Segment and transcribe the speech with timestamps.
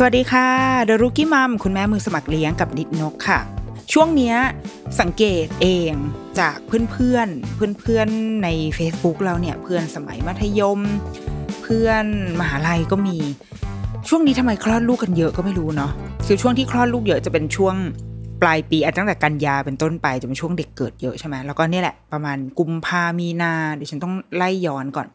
[0.00, 0.48] สวัสดีค่ะ
[0.84, 3.40] เดรุกี้มัมคุณแม่มือสมัครเลี้ยงกับนิดนกค่ะ
[3.92, 4.36] ช่วงเนี้ย
[5.00, 5.92] สังเกตเอง
[6.40, 10.80] จากเพื่อนๆ เพื่อนๆใน Facebook เราเนี่ยเพื่อนสมัยมัธยม
[11.62, 12.04] เพื่อน
[12.40, 13.16] มหาลัยก็มี
[14.08, 15.92] ช่วงนี้ทำไมคลอดลูกกันเยอะก็ไม่รู้เนาะ
[16.26, 17.74] คือช่วงที่คลอดลูกเยอะจะเป็นช่วง
[18.42, 25.06] ปลายปีอะตั้งแต่กันยาเป็นต้นไปจะเป็นช่วงเด็กเกิดเยอะใช่ไหมแล้วก็เนี่ยแหละประมาณกุมภามีนาเดี๋ยวฉันต้องไล่ย้อนก่อน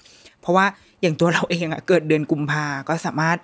[0.42, 0.66] เพราะว่า
[1.02, 3.38] อย่างตัวเราเองอะเกิดเดือนกุมภาก็สามารถ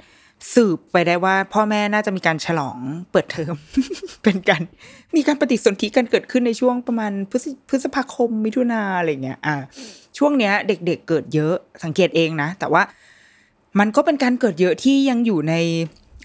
[0.54, 2.80] สืบไปได้ว่า พ่อแม่น่าจะมีการฉลอง
[3.12, 3.56] เปิดเทอม
[4.23, 4.62] เป็นการ
[5.16, 7.12] มีการปฏิสนธิกันเกิดขึ้นในช่วงประมาณ
[7.70, 9.56] พฤษภาคมมิถุนาอะไรเงี้ยอ่า
[10.18, 12.84] ช่วงเนี้ย เด็กๆเเกิดเยอะสังเกตเองนะ แต่ว่า
[13.80, 15.54] มันก็เป็นการเกิดเยอะที่ยังอยู่ใน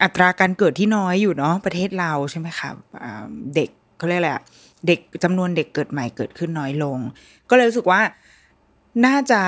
[0.03, 3.25] อัตราการเกิดที่น้อยอยู่เนาะประเทศเราใช่ไหมคะะ
[3.55, 4.31] เด็กเขาเรียกอะไร
[4.87, 6.99] เด็กจำนวนเด็กเกิดใหม่เกิดขึ้นน้อยลง
[7.51, 8.01] ก็เลยรู้สึกว่า
[9.07, 9.41] น่าจะ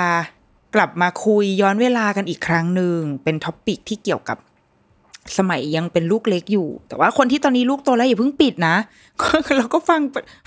[0.75, 4.39] กลับมาคุยย้อนเวลากันอีกครั้งหนึ่งเป็น topic ที่เกี่ยวกับ
[5.39, 8.77] สมัยยังเป็นลูกเล็กอยู่ แต่ว่าคนที่ตอนนี้ลูกโตแล้วอย่าเพิ่งปิดนะ
[9.57, 10.01] เราก็ฟัง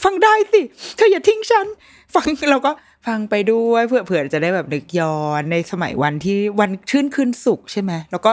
[0.04, 0.62] ฟังได้สิ
[0.96, 1.68] เธออย่าทิ้งฉัน
[2.16, 2.72] ฟังเราก็
[3.08, 8.32] ฟังไปด้วยเพื่อเผื่อจะได้แบบนึกย้อนในสมัยวันที่วันชื่นคืนสุขใช่ไหมแล้วก็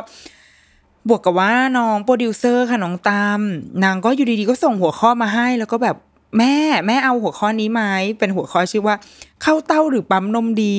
[1.09, 3.41] บวกกับว่าน้องโปรดิวเซอร์ค่ะน้องตาม
[3.85, 5.97] นางก็อยู่ดีๆก็ส่งหัวข้อมาให้ แล้วก็แบบ
[6.39, 7.83] แม่แม่เอาหัวข้อนี้ไหม
[8.19, 8.97] เป็นหัวข้อชื่อว่า
[9.43, 10.79] เข้าเต้าหรือปั๊มนมดี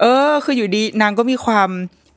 [0.00, 1.70] เออ คืออยู่ดีนางก็มีความ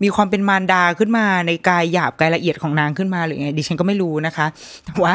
[0.04, 4.48] มีความเป็นมารดาขึ้นมาในกายหยาบกายละเอียดของนางขึ้นมาหรือไงดิฉันก็ไม่รู้นะคะ
[4.86, 5.14] แต่ว่า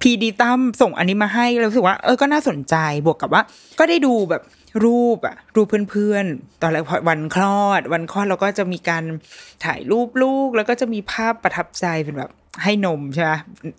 [0.00, 2.76] พีดีตั้มส่งอันนี้มาให้เราสึกว่าเออก็น่าสนใจ
[3.06, 3.42] บวกกับว่า
[3.78, 4.42] ก็ได้ดูแบบ
[4.84, 9.04] รูปอะรูปเพื่อนๆ ตอนแรกวันคลอด วันคลอดเราก็จะมีการ
[9.64, 12.30] ถ่ายรูปลูก แล้วก็จะมีภาพประทับใจเป็นแบบ
[12.62, 13.32] ให้นมใช่ไหม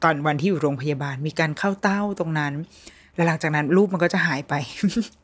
[0.04, 2.54] ตอนวันที่อยู่โรงพยาบาลมีการเข้าเต้าตรงนั้น
[3.16, 4.54] แล้วหลังจากนั้นรูปมันก็จะหายไป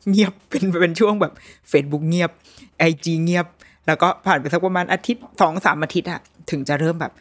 [0.10, 1.34] เงียบเป็นเป็นช่วงแบบ
[1.72, 2.32] Facebook เงียบ
[2.80, 3.48] ไอจีเงียบ
[3.88, 6.22] แล้วก็ผ่านไปสักประมาณอาทิตย์สองสามอาทิตย์อะ
[6.52, 7.14] ถึงจะเริ่มแบบ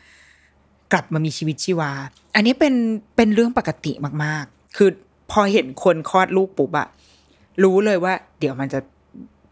[0.93, 1.91] กลับมามีชีวิตชีวา
[2.35, 2.75] อันนี้เป็น
[3.17, 3.93] เป็นเรื่องปกติ
[4.25, 4.91] มากๆ คือ
[5.31, 6.89] พอเห็นคนคลอดลูกปุ๊บอะ
[7.63, 8.81] รู้เลยว่า เดี๋ยวมันจะ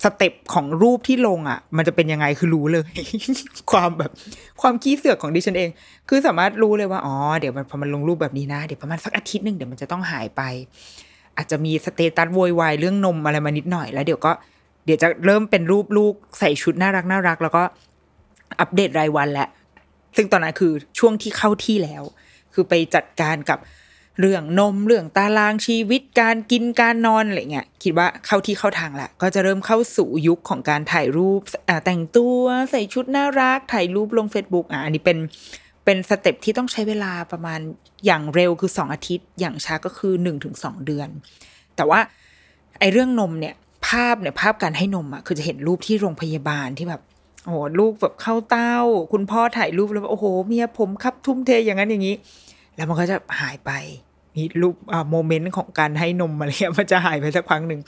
[0.05, 2.91] สเต็ปของรูปที่ลงอะ มันจะเป็นยังไงคือรู้เลย
[3.71, 4.11] ความแบบ
[4.61, 5.71] ความขี้เสือกของดิฉันเอง
[6.09, 10.43] คือสามารถรู้เลยว่าอ๋อเดี๋ยวมันพอมันลงรูปแบบนี้นะ เดี๋ยวประมาณสักอาทิตย์หนึ่งเดี๋ยวมันจะต้องหายไป
[11.37, 14.33] อาจจะมีสเตตัสโวยวายเรื่องนมอะไรมานิดหน่อยแล้วเดี๋ยวก็
[14.85, 17.63] เดี๋ยวจะเริ่มเป็นรูปลูกใส่ชุดน่ารักน่ารัก แล้วก็
[18.61, 19.49] อัปเดตรายวันแหละ
[20.17, 22.03] ซึ่งตอนนั้นคือช่วงที่เข้าที่แล้ว
[22.55, 23.59] คือไปจัดการกับ
[24.21, 31.41] เรื่องนมเรื่องตารางชีวิตการกินการนอนอะไรเงี้ยคิดว่าเข้าที่เข้าทางละก็จะเริ่มเข้าสู่ยุคของการถ่ายรูป
[31.85, 35.19] แต่งตัวใส่ชุดน่ารัก ถ่ายรูปลง Facebook อะอันนี้เป็น
[35.85, 37.61] เป็น step ที่ต้องใช้เวลาประมาณ
[38.07, 41.09] อย่างเร็วคือสองอาทิตย์ อย่างช้าก็คือหนึ่งถึงสองเดือน
[41.77, 42.01] แต่ว่า
[42.79, 43.55] ไอเรื่องนมเนี่ย
[43.91, 47.03] ภาพเนี่ยภาพการให้นมอะคือจะเห็นรูปที่โรงพยาบาลที่แบบ
[47.45, 48.77] โอ้โหลูกแบบเข้าเต้า
[49.13, 52.15] คุณพ่อถ่ายรูปแล้วโอ้โหเมียผมครับทุ่มเทอย่างนั้นอย่างนี้
[52.77, 53.71] แล้วมันก็จะหายไป
[54.37, 57.81] มีรูปอ่า moment ของการให้นมอะไรเงี้ยมันจะหายไปสักพักหนึ่ง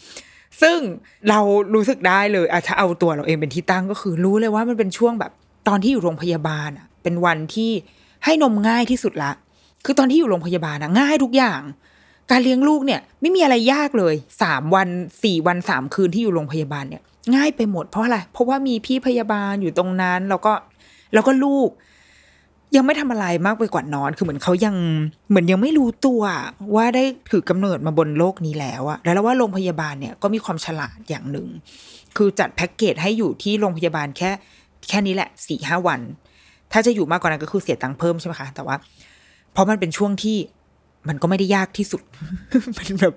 [0.63, 0.79] ซึ่ง
[1.29, 1.41] เรา
[1.75, 5.33] รู้สึกได้เลยอาถ้าเอาตัวเราเองเป็นที่ตั้งก็คือรู้เลยว่ามันเป็นช่วงแบบ
[5.69, 7.71] ตอนที่อยู่โรงพยาบาลอะเป็นวันที่
[8.25, 9.33] ให้นมง่ายที่สุดละ
[9.85, 11.61] คือตอนที่อยู่โรงพยาบาลนะง่ายทุกอย่าง
[12.31, 14.89] การเลี้ยงลูกเนี่ยไม่มีอะไรยากเลยสามวัน
[15.23, 17.03] สี่วันสามคืนที่อยู่โรงพยาบาลเนี่ย
[17.35, 20.53] ง่ายไปหมดเพราะอะไร เพราะว่ามีพี่พยาบาลอยู่ตรงนั้น แล้วก็
[21.15, 21.71] แล้วก็ลูก
[22.77, 24.75] ยังไม่ทำอะไรมากไปกว่านอน คือเหมือนเขายัง
[25.29, 26.23] เหมือนยังไม่รู้ตัว
[26.75, 31.49] ว่าได้ถือกำเนิดมาบนโลกนี้แล้วอะแล้วว่าโรงพยาบาลเนี่ยก็มีความฉลาดอย่างหนึ่ง
[32.17, 34.31] คือจัดแพ็กเกจให้อยู่ที่โรงพยาบาลแค่
[34.89, 36.01] แค่นี้แหละสี่ห้าวัน
[36.73, 38.77] ถ้าจะอยู่มากกว่านั้นก็คือเสียตังค์เพิ่มใช่ไหมคะ แต่ว่า
[39.53, 40.37] เพราะมันเป็นช่วงที่
[41.09, 42.03] มันก็ไม่ได้ยากที่สุด
[42.79, 43.15] มันแบบ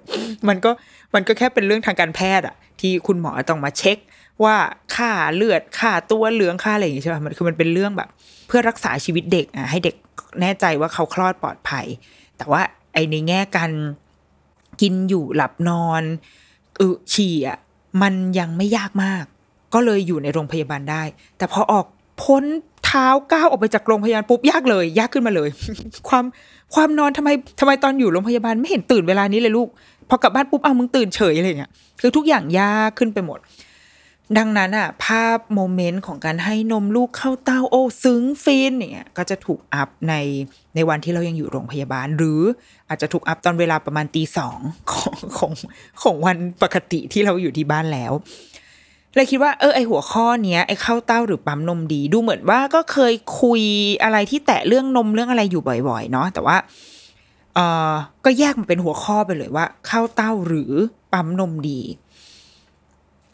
[0.48, 0.72] มันก็
[1.16, 3.98] มันก็แค่เป็นเรื่องทางการแพทย์อะที่คุณหมอต้องมาเช็ค
[4.44, 4.56] ว่า
[4.96, 8.10] ค่าเลือดค่าตัวเหลืองค่าอะไรอย่างงี้ใช่ป่ะมันคือมันเป็นเรื่องแบบ
[8.48, 9.96] เพื่อรักษาชีวิตเด็กอะให้เด็ก
[10.42, 11.86] แน่ใจว่าเขาคลอดปลอดภัย
[12.38, 12.62] แต่ว่า
[12.94, 13.72] ไอในแง่การ
[14.82, 16.04] กินอยู่หลับนอน
[16.80, 17.58] อึฉี่อะ
[18.02, 19.24] มันยังไม่ยากมาก
[19.74, 21.04] ก็เลยอยู่ในโรงพยาบาลได้
[21.38, 21.86] แต่พอออก
[22.24, 22.44] พ้น
[22.96, 25.50] ท้าก้าวออกไปจากโรงพยาบาลปุ๊บยากเลย ยากขึ้นมาเลย
[26.10, 26.26] ความ
[26.76, 29.68] ความนอนทำไมทำไมตอนอยู่โรงพยาบาลไม่เห็นตื่นเวลานี้เลยลูก
[30.10, 31.72] พอกลับบ้านปุ๊บอ้ามึงตื่นเฉยอะไรเงี้ย
[32.02, 33.40] คือทุกอย่างยากขึ้นไปหมด
[34.38, 40.14] ดังนั้นอะ ภาพโมเมนต์ของการให้นมลูกเข้าเต้าโอ้ซึ้งฟินเนี่ยก็จะถูกอัพใน
[40.76, 42.42] ในวันที่เรายังอยู่โรงพยาบาล หรือ
[42.90, 44.60] อาจจะถูกอัพตอนเวลาประมาณตีสอง
[44.92, 45.52] ของของ
[46.04, 48.14] ของวันปกติที่เราอยู่ที่บ้านแล้ว
[49.16, 53.62] เลยคิดว่าเออไอหัวข้อเนี้ยไอเข้าเต้าหรือปั๊มนมดี ดูเหมือนว่าก็เคยคุย
[54.04, 56.58] อะไรที่แตะเรื่องนมเรื่องอะไรอยู่บ่อย ๆ เนาะแต่ว่า
[57.56, 57.60] เอ
[57.92, 57.94] อ
[58.26, 60.72] ก็แยกมาเป็นหัวข้อไปเลยว่า เข้าเต้าหรือ
[61.14, 61.82] ปั๊มนมดี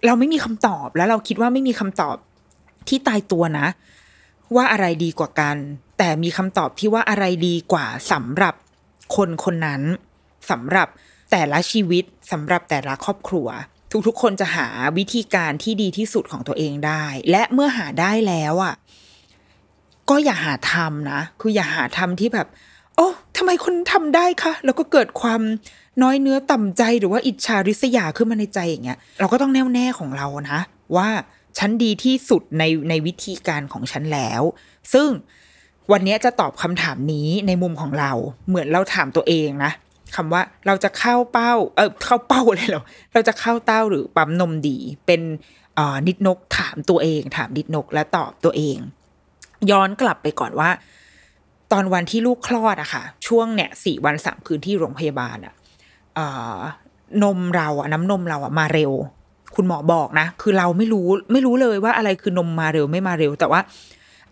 [0.06, 2.16] เราไม่มีคำตอบแล้วเราคิดว่าไม่มีคำตอบ
[2.88, 3.68] ที่ตายตัวนะ
[4.56, 5.56] ว่าอะไรดีกว่ากัน
[5.98, 8.54] แต่มีคำตอบที่ว่าอะไรดีกว่าสำหรับ
[9.16, 9.82] คนคนนั้น
[10.52, 10.88] สำหรับ
[11.32, 13.48] แต่ละชีวิตสำหรับแต่ละครอบครัว
[14.08, 14.68] ทุกๆ คนจะหา
[14.98, 18.76] วิธีการที่ดีที่สุดของตัวเองได้ และเมื่อหาได้แล้วอะ
[20.10, 22.48] ก็อย่าหาทำนะคืออย่าหาทำที่แบบ
[22.96, 23.08] โอ้
[23.38, 25.42] ทำไมคนทำได้คะแล้วก็เกิดความ
[26.04, 30.60] น้อยเนื้อต่ำใจหรือว่าอิจฉาริษยาขึ้นมาในใจอย่างเงี้ย เราก็ต้องแน่วแน่ของเรานะ
[30.96, 31.10] ว่า
[31.58, 34.42] ฉันดีที่สุดในในวิธีการของฉันแล้ว
[34.94, 35.10] ซึ่ง
[35.92, 38.12] วันนี้จะตอบคำถามนี้ในมุมของเรา
[38.48, 39.72] เหมือนเราถามตัวเองนะ
[40.16, 45.22] คำว่าเราจะเข้าเป้า เออเข้าเป้าเลยเหรอเราจะเข้าเต้าหรือปั๊มนมดีเป็น
[46.08, 48.78] นิดนกถามตัวเอง ถามนิดนกและตอบตัวเอง
[49.72, 50.70] ย้อนกลับไปก่อนว่า
[51.72, 55.54] ตอนวันที่ลูกคลอดอะค่ะ ช่วงเนี่ยสี่วันสามคืนที่โรงพยาบาลอะ
[56.18, 56.20] อ
[57.24, 58.92] นมเราอะน้ำนมเราอะมาเร็ว
[59.56, 63.62] คุณหมอบอกนะ คือเราไม่รู้ไม่รู้เลยว่าอะไรคือนมมาเร็วไม่มาเร็วแต่ว่า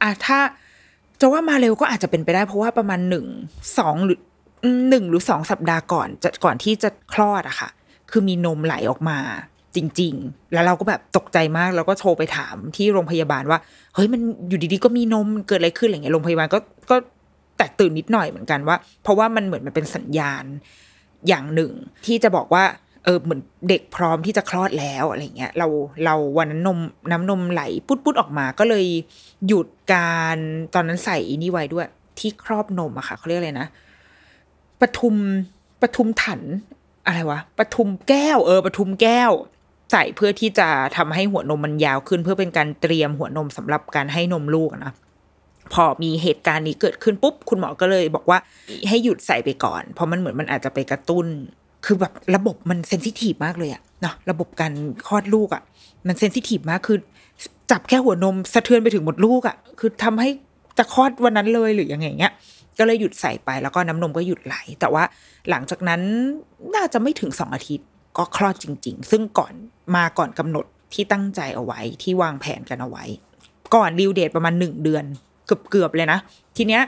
[0.01, 0.39] อะถ้า
[1.21, 3.25] จะว่ามาเร็วก็อาจจะเป็นไปได้เพราะว่าประมาณหนึ่ง
[3.77, 4.19] สองหรือ
[4.89, 7.69] หนึ่งหรือสองสัปดาห์ก่อนจะก่อนที่จะคลอดอะค่ะ
[8.11, 9.19] คือมีนมไหลออกมา
[9.75, 13.59] จริง ๆ แล้วเราก็แบบตกใจมากแล้วก็โทรไปถามที่โรงพยาบาลว่า
[13.95, 16.59] เฮ้ยมันอยู่ดีๆก็มีนมเกิดอะไรขึ้นอะไรเงี้ยโรงพยาบาลก็
[16.89, 16.95] ก็
[17.57, 20.43] แตกตื่นนิดหน่อยเหมือนกันว่า เพราะว่ามันเหมือนมันเป็นสัญญาณ
[21.27, 21.71] อย่างหนึ่ง
[22.05, 22.63] ที่จะบอกว่า
[23.05, 25.67] เออเหมือนเด็กพร้อมที่จะคลอดแล้วอะไรเงี้ยเรา
[26.05, 26.79] เราวันนั้นนม
[27.11, 28.85] น้ำนมไหลปุ๊ดปุ๊ดออกมาก็เลย
[29.47, 30.37] หยุดการ
[30.73, 31.87] ตอนนั้นใส่อีนี่ไว้ด้วย
[32.19, 33.67] ที่ครอบนมอะค่ะเขาเรียกอะไรนะ
[34.81, 35.15] ปทุม
[35.81, 36.41] ปทุมถัน
[37.05, 39.31] อะไรวะปทุมแก้วเออปทุมแก้ว
[39.91, 40.67] ใส่เพื่อที่จะ
[40.97, 44.93] ทำให้หัวนมมันยาวขึ้น เพื่อเป็นการเตรียมหัวนมสำหรับการให้นมลูกนะ
[45.73, 48.37] พอมีเหตุการณ์นี้เกิดขึ้นปุ๊บ คุณหมอก็เลยบอกว่า
[48.87, 51.25] ให้หยุดใส่ไปก่อน เพราะมันเหมือนมันอาจจะไปกระตุ้น
[51.85, 54.73] คือแบบระบบมันเซนซิทีฟมากเลยอะเนาะระบบการ
[55.07, 55.63] คลอดลูกอะ
[56.07, 56.97] มันเซนซิทีฟมากคือ
[57.71, 60.29] จับแค่หัวนมสะเทือนไปถึงหมดลูกอะคือทำให้
[60.77, 62.33] จะคลอดวันนั้นเลยหรือยังไงเงี้ย
[62.79, 65.03] ก็เลยหยุดใส่ไปแล้วก็น้ำนมก็หยุดไหล แต่ว่า
[65.49, 66.01] หลังจากนั้น
[66.75, 67.87] น่าจะไม่ถึงสองอาทิตย์
[68.17, 69.53] ก็คลอดจริง ๆ ซึ่งก่อน
[69.95, 73.03] มาก่อนกำหนดที่ตั้งใจเอาไว้ที่วางแผนกันเอาไว้
[73.75, 75.03] ก่อนดิวเดทประมาณหนึ่งเดือน
[75.69, 76.19] เกือบๆเลยนะ
[76.57, 76.83] ทีเนี้ย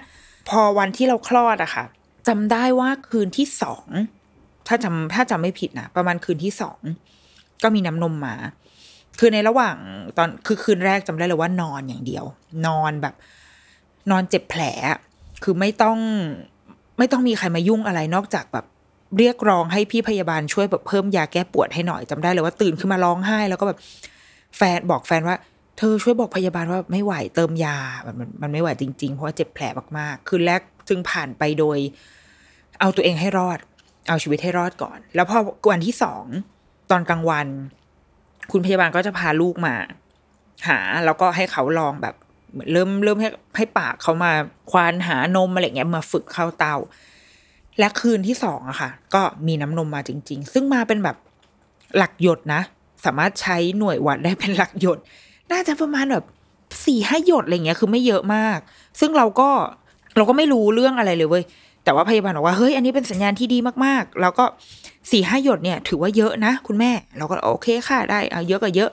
[0.49, 1.85] พอวันที่เราคลอดอะค่ะ
[2.27, 3.87] จำได้ว่าคืนที่สอง
[4.67, 6.79] ถ้าจำถ้าจำไม่ผิดนะประมาณคืนที่สอง
[7.63, 8.35] ก็มีน้ำนมมา
[9.19, 9.75] คือในระหว่าง
[10.17, 12.25] ตอนคือคืนแรกจำได้เลยว่านอนอย่างเดียว
[12.67, 13.15] นอนแบบ
[14.11, 14.61] นอนเจ็บแผล
[15.43, 15.97] คือไม่ต้อง
[16.97, 18.65] ไม่ต้องมีใครมายุ่งอะไรนอกจากแบบ
[19.17, 23.79] เรียกร้องให้พี่พยาบาลช่วยแบบเพิ่มยาแก้ปวดให้หน่อยจำได้เลยว่าตื่นขึ้นมาร้องไห้ แล้วก็แบบ
[24.57, 25.35] แฟนบอกแฟนว่า
[25.77, 29.63] เธอช่วยบอกพยาบาลว่าไม่ไหวเติมยาแบบมันมันไม่ไหวจริง ๆ เพราะว่าเจ็บแผล
[29.97, 31.77] มากๆ คืนแรกจึงผ่านไปโดย
[32.79, 33.59] เอาตัวเองให้รอด
[34.07, 35.37] เอาชีวิตให้รอดก่อน แล้วพอ
[35.71, 36.25] วันที่สอง
[36.91, 37.47] ตอนกลางวัน
[38.51, 39.75] คุณพยาบาลก็จะพาลูกมา
[40.67, 42.15] หาแล้วก็ให้เขาลองแบบ
[42.51, 44.31] เหมือนเริ่มเริ่มให้ให้ปากเขามา
[44.71, 46.75] ควานหานมอะไรเงี้ยมาฝึกเข้าเตา
[47.79, 51.17] และคืนที่สองอะค่ะ ก็มีน้ำนมมาจริง ๆ ซึ่งมาเป็นแบบ
[51.97, 52.61] หลักหยดนะ
[53.05, 54.97] สามารถใช้หน่วยวัดได้เป็นหลักหยด
[55.51, 56.25] น่าจะประมาณแบบ
[56.85, 58.59] สี่ห้าหยดอะไรเงี้ยคือไม่เยอะมาก
[58.99, 59.49] ซึ่งเราก็
[60.15, 61.43] เราก็ไม่รู้เรื่องอะไรเลยเว้ย
[61.83, 64.45] แต่ว่าพยาบาลบอกว่าเฮ้ยอันนี้เป็นสัญญาณที่ดีมากๆ แล้วก็
[65.11, 68.89] สี่ห้าหยดเนี่ย ถือว่าเยอะนะ คุณแม่ เราก็โอเคค่ะได้เอาเยอะก็เยอะ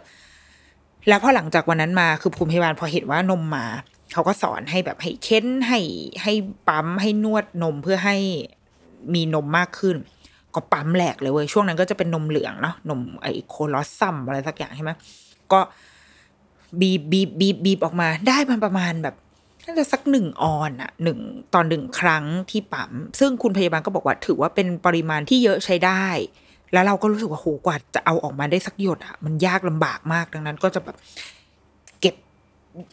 [1.09, 3.67] แล้วพอหลังจากวันนั้นมาคือภูมิพยาบาลพอเห็นว่านมมา
[4.13, 5.81] เขาก็สอนให้แบบให้เค้นให้
[6.23, 6.33] ให้
[6.69, 8.17] ปั๊มให้นวดนมเพื่อให้
[9.15, 9.97] มีนมมากขึ้น
[10.55, 14.91] ก็ปั๊มแหลกเลยเว้ยช่วงนั้นก็จะเป็นนมเหลืองเนาะนมไอโคลอสซัมอะไรสักอย่างใช่ไหม
[15.53, 15.61] ก็
[16.81, 19.15] บีบบีบบีบบีบออกมาได้มันประมาณแบบ
[19.65, 21.19] น่าจะสักหนึ่งออนอะหนึ่ง
[21.55, 26.07] ตอนหนึ่งครั้งที่ปั๊มซึ่งคุณพยาบาลก็บอกว่าถือว่าเป็นปริมาณที่เยอะใช้ได้
[26.73, 30.97] แล้วเราก็รู้สึกว่าโหกว่าจะเอาออกมาได้สักหยดอะมันยากลำบากมากดังนั้น ก็จะแบบ
[32.01, 32.15] เก็บ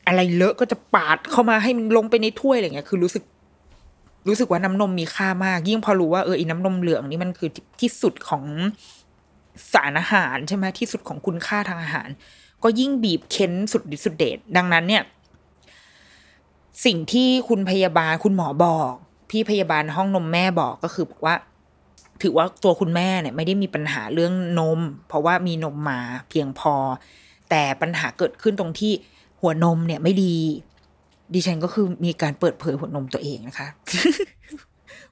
[0.08, 3.24] อะไรเลอะก็จะปาดเข้ามาให้มันลงไปในถ้วยอะไรเงี้ยคือรู้สึก
[4.28, 7.50] รู้สึกว่าน้ำนมมีค่ามาก ยิ่งพอรู้ว่าเอออีน้ำนมเหลืองนี่มันคือ
[7.82, 8.44] ที่สุดของ
[9.74, 12.10] สารอาหารใช่ไหมที่สุดของคุณค่าทางอาหาร
[12.64, 15.04] ก็ยิ่งบีบเค้นสุดฤทธิ์สุดเดชดังนั้นเนี่ย
[16.86, 18.92] สิ่งที่คุณพยาบาลคุณหมอบอก
[19.30, 21.36] พี่พยาบาลห้องนมแม่บอกก็คือบอกว่า
[22.22, 26.76] ถือว่าตัวคุณแม่เนี่ยไม่ได้มีปัญหาเรื่องนม เพราะว่ามีนมมาเพียงพอ
[27.50, 28.94] แต่ปัญหาเกิดขึ้นตรงที่
[29.42, 30.36] หัวนมเนี่ยไม่ดี
[31.34, 33.68] ดิฉันก็คือมีการเปิดเผยหัวนมตัวเองนะคะ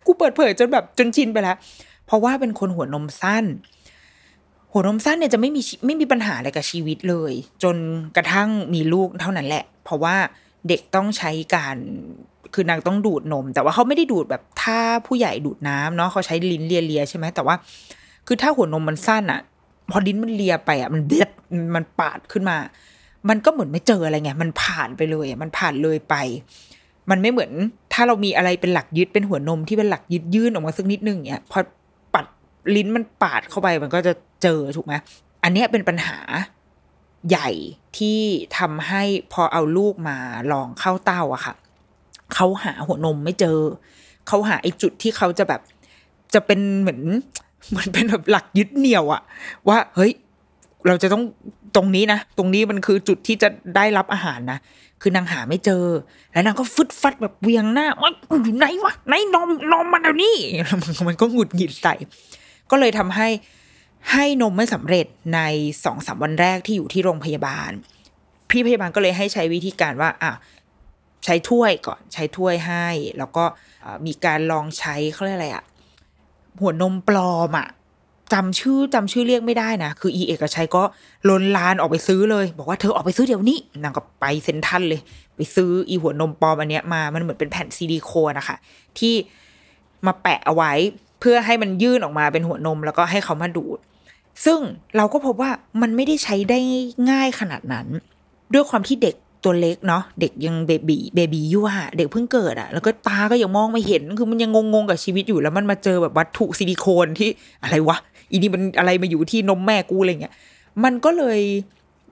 [0.05, 1.57] กูเปิดเผยจนแบบจนชินไปแล้ว
[2.05, 3.45] เพราะว่าเป็นคนหัวนมสั้น
[4.71, 7.33] หัวนมสั้นเนี่ยจะไม่มีชีไม่มีปัญหาอะไรกับชีวิตเลย
[7.63, 7.75] จน
[8.15, 10.15] กระทั่งมีลูกเท่านั้นแหละ เพราะว่า
[10.67, 11.77] เด็กต้องใช้การ
[12.53, 17.55] คือนางต้องดูดนม แต่ว่าเขาไม่ได้ดูดแบบถ้าผู้ใหญ่ดูดน้ำเนาะเขาใช้ลิ้นเลียๆใช่ไหมแต่ว่า
[18.27, 19.41] คือถ้าหัวนมมันสั้นอะ
[19.91, 21.29] พอลิ้นมันเลียไปอะมันเด็ด
[21.75, 22.57] มันปาดขึ้นมา
[23.29, 26.15] มันก็เหมือนไม่เจออะไรไงมันผ่านไปเลยอะมันผ่านเลยไป
[27.09, 27.51] มันไม่เหมือน
[27.93, 31.59] ถ้าเรามีอะไรเป็นหลักยึดเป็นหัวนมที่เป็นหลักยึดยื่นออกมาสักนิดนึงเนี่ยพอ
[32.13, 32.25] ปัด
[32.75, 34.93] ลิ้นมันปาดเข้าไปมันก็จะเจอถูกไหม
[35.43, 36.17] อันนี้เป็นปัญหา
[37.29, 37.49] ใหญ่
[37.97, 38.19] ที่
[38.57, 40.17] ทำให้พอเอาลูกมา
[40.51, 41.53] ลองเข้าเต้าอะค่ะ
[42.35, 43.57] เขาหาหัวนมไม่เจอ
[44.27, 45.61] เขาหาไอ้จุดที่เขาจะแบบ
[46.33, 47.01] จะเป็นเหมือน
[47.69, 49.21] เหมือนเป็นแบบหลักยึดเหนี่ยวอะ
[49.67, 50.11] ว่าเฮ้ย
[50.87, 51.23] เราจะต้อง
[51.75, 54.59] ตรงนี้นะ ตรงนี้มันคือจุดที่จะได้รับอาหารนะ
[55.01, 55.85] คือนางหาไม่เจอ
[56.31, 58.11] แล้วนางก็ฟึดฟัดแบบเวียงหน้าว่า
[58.43, 60.35] อยู่ไหนวะไหนนมนมมันเดี๋ยวนี้
[60.65, 61.93] แล้วมันมันก็หงุดหงิดใส่
[62.71, 63.27] ก็เลยทำให้
[64.11, 65.39] ให้นมไม่สำเร็จใน
[65.85, 67.71] สองสามวันแรกที่อยู่ที่โรงพยาบาล
[68.49, 70.31] พี่พยาบาลก็เลยให้ใช้วิธีการว่าอะ
[71.25, 72.87] ใช้ถ้วยก่อนใช้ถ้วยให้
[73.17, 73.43] แล้วก็
[74.05, 75.65] มีการลองใช้เขาเรียกอะไรอะ
[76.59, 77.67] หัวนมปลอมอะ
[78.33, 80.83] จำชื่อจำชื่อเรียกไม่ได้นะ คืออีเอกชัยก็
[81.29, 85.01] ลนลานออกไปซื้อเลย บอกว่าเธอออกไปซื้อเดี๋ยวนี้นางก็ไปเซ็นทรัลเลย
[85.35, 88.55] ไปซื้ออีหัวนมปลอมอันเนี้ยมามันเหมือนเป็นแผ่นซิลิโคนนะคะ
[88.99, 89.13] ที่
[90.05, 90.71] มาแปะเอาไว้
[91.19, 93.79] เพื่อให้มันยื่นออกมาเป็นหัวนมแล้วก็ให้เขามาดูด
[94.45, 94.59] ซึ่ง
[94.97, 95.51] เราก็พบว่า
[95.81, 96.59] มันไม่ได้ใช้ได้
[97.11, 97.87] ง่ายขนาดนั้น
[98.53, 107.29] ด้วยความที่เด็ก ตัวเล็กเนาะเด็กยังเบบีเบบีอยู่อะเด็กเพิ่งเกิดอะแล้วก็ตาก็ยังมองไม่เห็นคือมันยังงงๆกับชีวิตอยู่แล้วมันมาเจอแบบวัตถุซิลิโคนที่
[107.63, 107.97] อะไรวะ
[108.29, 110.33] อีนี่มันอะไรมาอยู่ที่นมแม่กูอะไรเงี้ย
[110.83, 111.39] มันก็เลย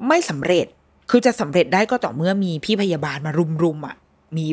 [0.08, 0.66] ไม่สำเร็จ
[1.10, 3.32] คือจะสำเร็จได้ก็ต่อเมื่อมีพี่พยาบาลมา
[3.64, 3.96] รุมๆอะ
[4.38, 4.46] มี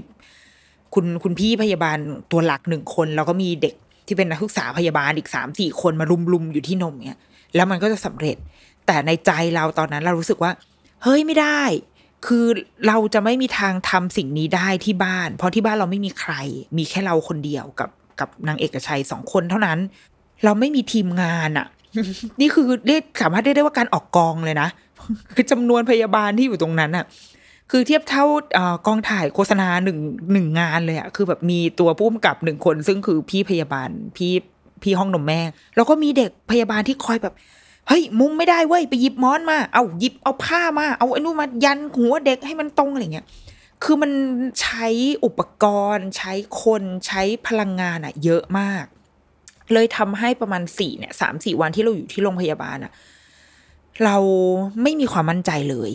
[0.94, 1.99] คุณคุณพี่พยาบาล
[2.32, 3.75] ตัวหลักหนึ่งคน แล้วก็มีเด็ก
[4.06, 7.20] ที่เป็นนักศึกษาพยาบาลอีกสามสี่คนมารุมๆอยู่ที่นมเนี้ย
[7.54, 8.37] แล้วมันก็จะสำเร็จ
[8.87, 10.52] แต่ในใจเราตอนนั้นเรารู้สึกว่า
[11.02, 11.62] เฮ้ยไม่ได้
[12.26, 12.46] คือ
[12.87, 16.32] เราจะไม่มีทางทำสิ่งนี้ได้ที่บ้าน เพราะที่บ้านเราไม่มีใคร
[16.76, 19.78] มีแค่เราคนเดียวกับกับนางเอกชัยสองคนเท่านั้น
[20.44, 21.66] เราไม่มีทีมงานอะ
[22.40, 24.68] นี่คือเรียกสามารถเรียกได้ว่าการออกกองเลยนะ
[25.34, 27.04] คือจำนวนพยาบาลที่อยู่ตรงนั้นอะ
[27.70, 28.25] คือเทียบเท่า
[28.87, 29.98] กองถ่ายโฆษณาหนึ่ง
[30.32, 34.32] หนึ่งงานเลยอะคือแบบมีตัวผู้กำกับหนึ่งคน ซึ่งคือพี่พยาบาลพี่
[34.82, 35.40] พี่ห้องนมแม่
[35.76, 37.34] แล้วก็มีเด็กพยาบาลที่คอยแบบ
[37.88, 43.26] เฮ้ยมุงไม่ได้เว้ยไปหยิบม้อนมา เอาหยิบเอาผ้ามา เอาไอ้นู่นมายันหัวเด็กให้มันตรงอะไรเงี้ย
[43.85, 44.12] คือมัน
[44.61, 44.88] ใช้
[45.25, 45.64] อุปก
[45.95, 48.85] รณ์ ใช้คนใช้พลังงานอะเยอะมาก
[49.73, 52.92] เลยทำให้ประมาณสี่เนี่ยสามสี่วันที่เราอยู่ที่โรงพยาบาลอะ
[54.04, 54.16] เรา
[54.83, 55.90] ไม่มีความมั่นใจเลย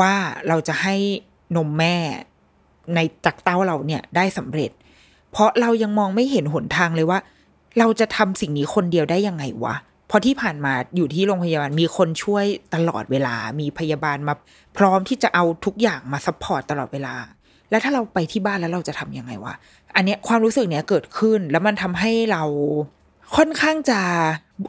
[0.00, 0.14] ว่า
[0.48, 0.94] เราจะให้
[1.56, 1.96] นมแม่
[2.94, 4.70] ในจากเต้าเราเนี่ยได้สำเร็จ
[5.30, 7.18] เพราะเรายังมองไม่เห็นหนทางเลยว่า
[7.78, 9.74] เราจะทำสิ่งนี้คนเดียวได้ยังไงวะ
[10.14, 14.34] เพราะที่ผ่านมาอยู่ที่โรงพยาบาลมีคนช่วยตลอดเวลา มีพยาบาลมา
[14.76, 17.14] พร้อมที่จะเอาทุกอย่างมา support ตลอดเวลา
[17.70, 19.54] แล้วถ้าเราไปที่บ้านแล้วเราจะทำยังไงวะ
[19.96, 22.42] อันเนี้ยความรู้สึกเนี้ยเกิดขึ้นแล้วมันทำให้เรา
[23.36, 24.00] ค่อนข้างจะ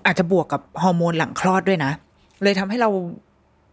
[0.06, 1.92] อาจจะบวกกับฮอร์โมนหลังคลอดด้วยนะ
[2.44, 2.90] เลยทำให้เรา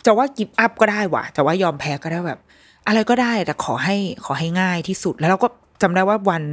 [0.07, 2.41] จะว่า give up ก็ได้ว่ะจะว่ายอมแพ้ก็ได้แบบ
[2.87, 5.49] อะไรก็ได้แต่ขอให้ขอให้ง่ายที่สุด แล้วเราก็
[5.83, 6.45] จำได้ว่าวัน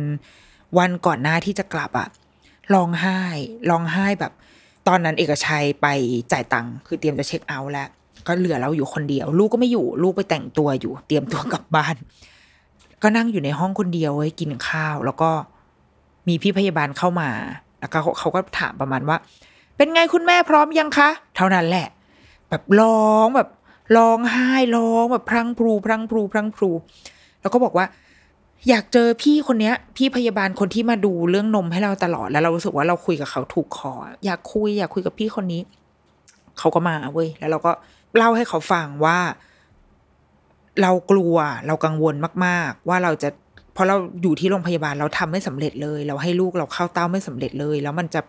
[0.78, 2.08] วันก่อนหน้าที่จะกลับอะ
[2.74, 3.22] ร้องไห้
[3.70, 4.34] ร้องไห้แบบ
[4.88, 5.88] ตอนนั้นเอกชัยไป
[6.32, 7.89] จ่ายตังค์คือเตรียมจะ check out แล้ว
[8.27, 11.96] ก็เหลือเราอยู่คนเดียว ลูกก็ไม่อยู่ลูกไปแต่งตัวอยู่ เตรียมตัวกลับบ้าน
[13.01, 15.29] ก็นั่งอยู่ในห้องคนเดียวเว้ยกินข้าว แล้วก็
[16.27, 17.29] มีพี่พยาบาลเข้ามา
[17.79, 19.17] แล้วก็เขาเขาก็ถามประมาณว่า
[19.77, 21.88] เป็นไงคุณแม่พร้อมยังคะ เท่านั้นแหละ
[22.50, 23.50] แบบร้องแบบ
[23.98, 26.72] ร้องไห้ร้องแบบพรังพรูพรังพรูพรังพรู
[27.41, 27.86] แล้วก็บอกว่า
[28.70, 33.94] อยากเจอพี่คนเนี้ย พี่พยาบาลคนที่มาดูเรื่องนมให้เราตลอดแล้วเรารู้สึกว่าเราคุยกับเขาถูกคอ
[34.26, 35.62] อยากคุยอยากคุยกับพี่คนนี้
[36.58, 37.72] เขาก็มาเว้ยแล้วเราก็
[38.18, 39.18] เล่าให้เขาฟังว่า
[40.82, 41.36] เรากลัว
[41.68, 43.30] เรากังวลมาก ๆ ว่าเราจะ
[43.74, 48.22] เพราะเราอยู่ที่โรงพยาบาลเราทำไม่สำเร็จเลย เราให้ลูกเราเข้าเต้าไม่สำเร็จเลย แล้วมันจะ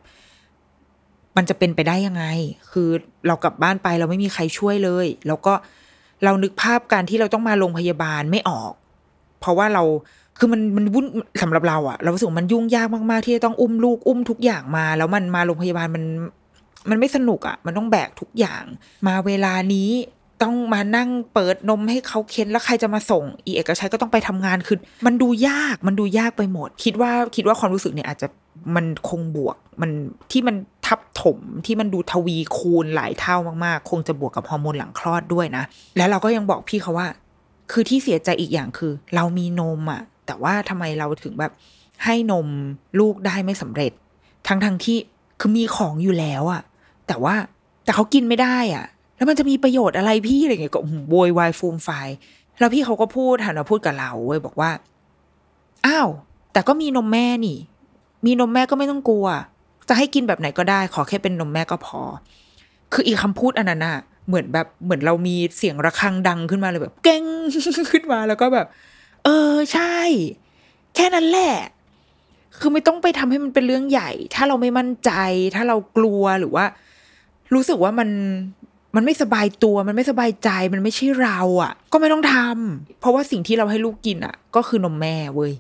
[1.37, 2.25] มันจะเป็นไปได้ยังไง
[2.73, 2.89] คือ
[3.27, 5.53] เรากลับบ้านไปเราไม่มีใครช่วยเลย แล้วก็
[6.25, 8.73] เรานึกภาพการที่เราต้องมาโรงพยาบาลไม่ออก
[9.41, 9.83] เพราะว่าเรา
[10.39, 11.07] คือมันมันวุ่น
[11.43, 16.05] สำหรับเราอะเรารู้สึกมันยุ่งยากมาก ๆ ที่จะต้องอุ้มลูกอุ้มทุกอย่างมา แล้วมันมาโรงพยาบาลมัน
[16.91, 18.65] มันไม่สนุกอะมันต้องแบกทุกอย่าง
[19.07, 19.91] มาเวลานี้
[20.43, 28.29] ต้องมานั่งเปิดนมให้เขาเค้นแล้วใครจะมาส่ง อีเอกชัยก็ต้องไปทำงานคือมันดูยากมันดูยากไปหมด คิดว่าคิดว่าความรู้สึกเนี่ยอาจจะ
[28.75, 29.91] มันคงบวกมัน
[30.31, 35.65] ที่มันทับถมที่มันดูทวีคูณหลายเท่ามากๆ คงจะบวกกับฮอร์โมนหลังคลอดด้วยนะ
[35.97, 37.07] แล้วเราก็ยังบอกพี่เขาว่า
[37.71, 41.53] คือที่เสียใจอีกอย่างคือ เรามีนมอะแต่ว่าทำไมเราถึงแบบ
[42.05, 42.47] ให้นม
[42.99, 43.93] ลูกได้ไม่สำเร็จ
[44.49, 44.99] ทั้งทั้งที่
[45.41, 46.63] คือมีของอยู่แล้วอะ
[47.07, 47.35] แต่ว่า
[47.85, 51.91] แต่เขากินไม่ได้อะแล้วมันจะมีประโยชน์อะไรพี่อะไรเงี้ยก็โวยวายฟูมไฟ
[52.59, 54.71] แล้วพี่เขาก็พูดหันมาพูดกับเราเว้ยบอกว่า
[55.87, 56.09] อ้าว
[56.53, 57.59] แต่ก็มีนมแม่นี่
[58.27, 59.27] มีนมแม่ก็ไม่ต้องกลัว
[59.89, 62.01] จะให้กินแบบไหนก็ได้ ขอแค่เป็นนมแม่ก็พอ
[62.93, 63.99] คืออีกคำพูดอันนั้นอะ
[64.29, 67.25] เหมือนแบบเหมือนเรามีเสียงระฆังดังขึ้นมาเลยแบบ เก้ง
[67.93, 68.67] ขึ้นมาแล้วก็แบบ
[69.25, 69.99] เออใช่
[70.95, 71.55] แค่นั้นแหละ
[72.59, 75.11] คือไม่ต้องไปทำให้มันเป็นเรื่องใหญ่ ถ้าเราไม่มั่นใจ
[75.55, 76.65] ถ้าเรากลัวหรือว่า
[77.55, 78.09] รู้สึกว่ามัน
[78.97, 85.53] มันไม่สบายตัวมันไม่สบายใจมันไม่ใช่เราอะ่ะ ก็ไม่ต้องทำเพราะว่าสิ่งที่เราให้ลูกกินอะ่ะ ก็คือนมแม่เว้ย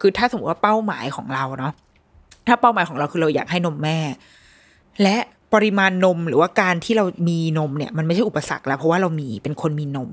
[0.00, 1.72] คือถ้าสมมติว่าเป้าหมายของเราเนาะ
[2.46, 3.98] ถ้าเป้าหมายของเราคือเราอยากให้นมแม่
[5.02, 5.16] และ
[5.54, 10.10] ปริมาณนมหรือว่าการที่เรามีนมเนี่ยมันไม่ใช่อุปสรรคแล้ว เพราะว่าเรามีเป็นคนมีนม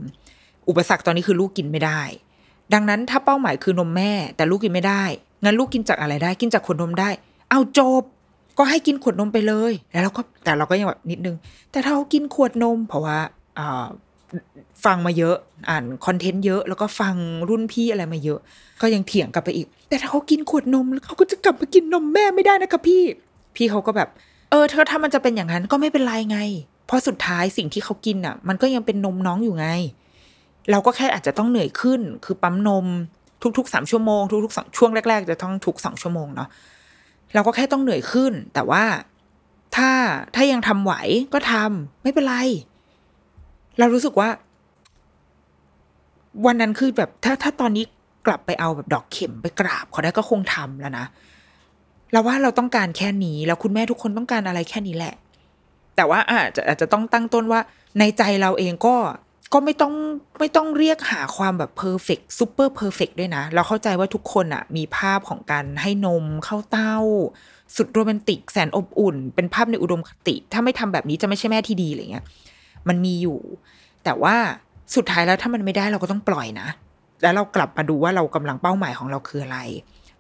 [0.69, 2.01] อุปสรรคตอนนี้คือลูกกินไม่ได้
[2.73, 5.03] ดังนั้นถ้าเป้าหมายคือนมแม่ แต่ลูกกินไม่ได้
[5.43, 7.09] งั้นลูกกินจากอะไรได้ กินจากขวดนมได้
[7.49, 8.03] เอาจบ
[8.57, 11.35] ก็ให้กินขวดนมไปเลย แล้วเราก็แต่เราก็ยังแบบนิดนึง
[11.71, 13.19] แต่ถ้าเขากินขวดนม เพราะว่า
[14.85, 15.35] ฟังมาเยอะ
[15.69, 17.15] อ่านคอนเทนต์เยอะแล้วก็ฟัง
[17.49, 18.39] รุ่นพี่อะไรมาเยอะ
[18.81, 23.03] ก็ยังเถียงกลับไปอีก แต่ถ้าเขากินขวดนมแล้วเขาก็จะกลับมากินนมแม่ไม่ได้นะคะพี่
[23.55, 24.09] พี่เขาก็แบบ
[24.51, 26.39] เออเธอถ้ามันจะเป็นอย่างนั้นก็ไม่เป็นไรไง
[26.85, 29.67] เพราะสุดท้ายสิ่งที่เขากินอะ มันก็ยังเป็นนมน้องอยู่ไง
[30.71, 32.85] เราก็แค่อาจจะต้องเหนื่อยขึ้น คือปั๊มนม
[33.57, 36.49] ทุกๆสามชั่วโมงทุกๆสองช่วงแรก ๆ จะต้องทุกสองชั่วโมงเนาะ
[37.33, 38.83] เราก็แค่ต้องเหนื่อยขึ้น แต่ว่า
[39.75, 39.89] ถ้า
[40.35, 40.93] ถ้ายังทำไหว
[41.33, 42.35] ก็ทำไม่เป็นไร
[43.79, 44.29] เรารู้สึกว่า
[46.45, 47.85] วันนั้นคือแบบถ้าถ้าตอนนี้
[48.25, 51.05] กลับไปเอาแบบดอกเข็มไปกราบเขาได้ก็คงทำแล้วนะ
[52.11, 55.15] เราว่าเราต้องการแค่นี้ แล้วคุณแม่ทุกคนต้องการอะไรแค่นี้แหละ
[55.95, 57.59] แต่ว่าอาจจะอาจจะต้องตั้งต้นว่า
[57.99, 58.95] ในใจเราเองก็
[59.53, 59.93] ก็ไม่ต้อง
[60.39, 66.97] ไม่ต้องเรียกหาความแบบ perfect super perfect ด้วยนะ เราเข้าใจว่าทุกคนอะมีภาพของการให้นมเข้าเต้า
[67.75, 72.25] สุดโรแมนติกแสนอบอุ่น เป็นภาพในอุดมคติ ถ้าไม่ทำแบบนี้จะไม่ใช่แม่ที่ดีอะไรเงี้ย
[72.87, 73.39] มันมีอยู่
[74.03, 74.35] แต่ว่า
[74.95, 76.67] สุดท้ายแล้วถ้ามันไม่ได้เราก็ต้องปล่อยนะ
[77.21, 79.59] แล้วเรากลับมาดูว่าเรากำลังเป้าหมายของเราคืออะไร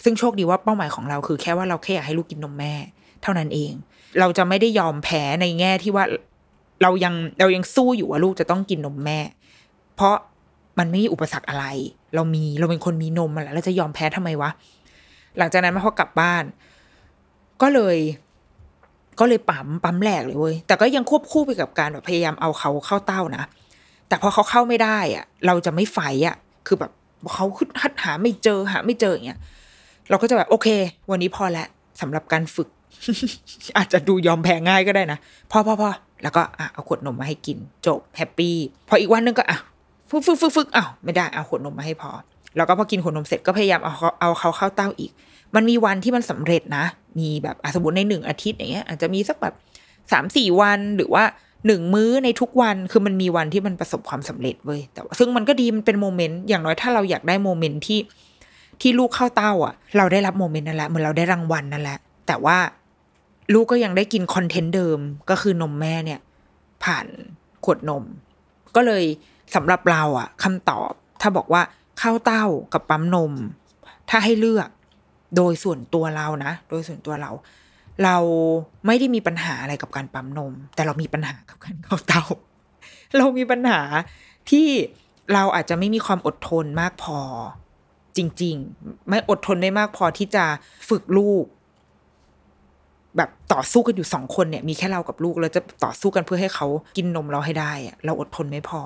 [0.03, 2.73] ซึ่งโชคดีว่าเป้าหมายของเราคือแค่ว่าเราแค่อยากให้ลูกกินนมแม่
[3.23, 3.73] เท่านั้นเอง
[4.19, 6.05] เราจะไม่ได้ยอมแพ้ในแง่ที่ว่า
[6.81, 9.19] เรายังเรายังสู้อยู่ว่าลูกจะต้องกินนมแม่
[9.95, 10.15] เพราะ
[10.79, 11.65] มันไม่มีอุปสรรคอะไร
[12.15, 14.49] เรามีเราเป็นคนมีนมมาแล้วเราจะยอมแพ้ทำไมวะ
[15.37, 16.43] หลังจากนั้นพอกลับบ้าน
[17.61, 17.97] ก็เลย
[19.19, 23.43] ก็เลยปั๊มปั๊มแหลกเลยเว้ยแต่ก็ยังควบคู่ไปกับการแบบพยายามเอาเขาเข้าเต้านะ
[24.07, 26.35] แต่พอเขาเข้าไม่ได้อะเราจะไม่ fight อะ
[26.67, 26.91] คือแบบ
[27.35, 29.39] เขาขึ้นหัดหาไม่เจอหาไม่เจออย่างเงี้ย
[30.11, 30.67] เราก็จะแบบโอเค
[31.11, 31.67] วันนี้พอแล้ว
[32.01, 32.67] สำหรับการฝึก
[33.77, 35.19] อาจจะดูยอมแพ้ง่ายก็ได้นะ
[35.51, 35.89] พอพอพอ
[36.23, 38.55] แล้วก็อะเอาขวดนมมาให้กินจบ happy
[38.89, 39.57] พออีกวันนึงก็อะ
[40.09, 42.11] ฝึกฝึกฝึกฝึกอ้าวไม่ได้เอาขวดนมมาให้พอ
[42.57, 45.11] แล้วก็พอกินขวดนมเสร็จก็พยายามเอาเอาเขาเข้าเต้าอีก
[45.55, 46.85] มันมีวันที่มันสำเร็จนะ
[47.19, 49.53] มีแบบสมมติในหนึ่งอาทิตย์อย่างเงี้ยอาจจะมีสักแบบ
[50.11, 51.23] สามสี่วันหรือว่า
[51.67, 57.99] หนึ่งมื้อในทุกวันคือมันมีวันที่มันประสบความสำเร็จเว้ยแต่ซึ่งมันก็ดีมันเป็น moment อย่างน้อยถ้าเราอยากได้ moment ที่
[58.81, 62.57] ที่ลูกเข้าเต้าอะ เราได้รับ moment นั่นแหละเหมือนเราได้รางวัลนั่นแหละ แต่ว่า
[63.53, 66.19] ลูกก็ยังได้กิน content เดิมก็คือนมแม่เนี่ย
[66.83, 67.05] ผ่าน
[67.65, 68.03] ขวดนม
[68.75, 69.03] ก็เลย
[69.55, 70.91] สำหรับเราอะคำตอบ
[71.21, 71.61] ถ้าบอกว่า
[71.99, 73.33] เข้าเต้ากับปั๊มนม
[74.09, 74.69] ถ้าให้เลือก
[75.35, 77.31] โดยส่วนตัวเรานะ โดยส่วนตัวเรา
[78.03, 78.17] เรา
[78.85, 82.23] ไม่ได้มีปัญหาอะไรกับการปั๊มนม แต่เรามีปัญหากับการเข้าเต้า
[83.17, 83.79] เรามีปัญหา
[84.49, 84.67] ที่
[85.33, 87.19] เราอาจจะไม่มีความอดทนมากพอ
[88.17, 90.45] จริง ๆ ไม่อดทนได้มากพอที่จะ
[90.89, 91.45] ฝึกลูก
[93.17, 98.81] แบบต่อสู้กันอยู่สองคนเนี่ย มีแค่เรากับลูกเราจะต่อสู้กันเพื่อให้เขากินนมเราให้ได้อะเราอดทนไม่พอ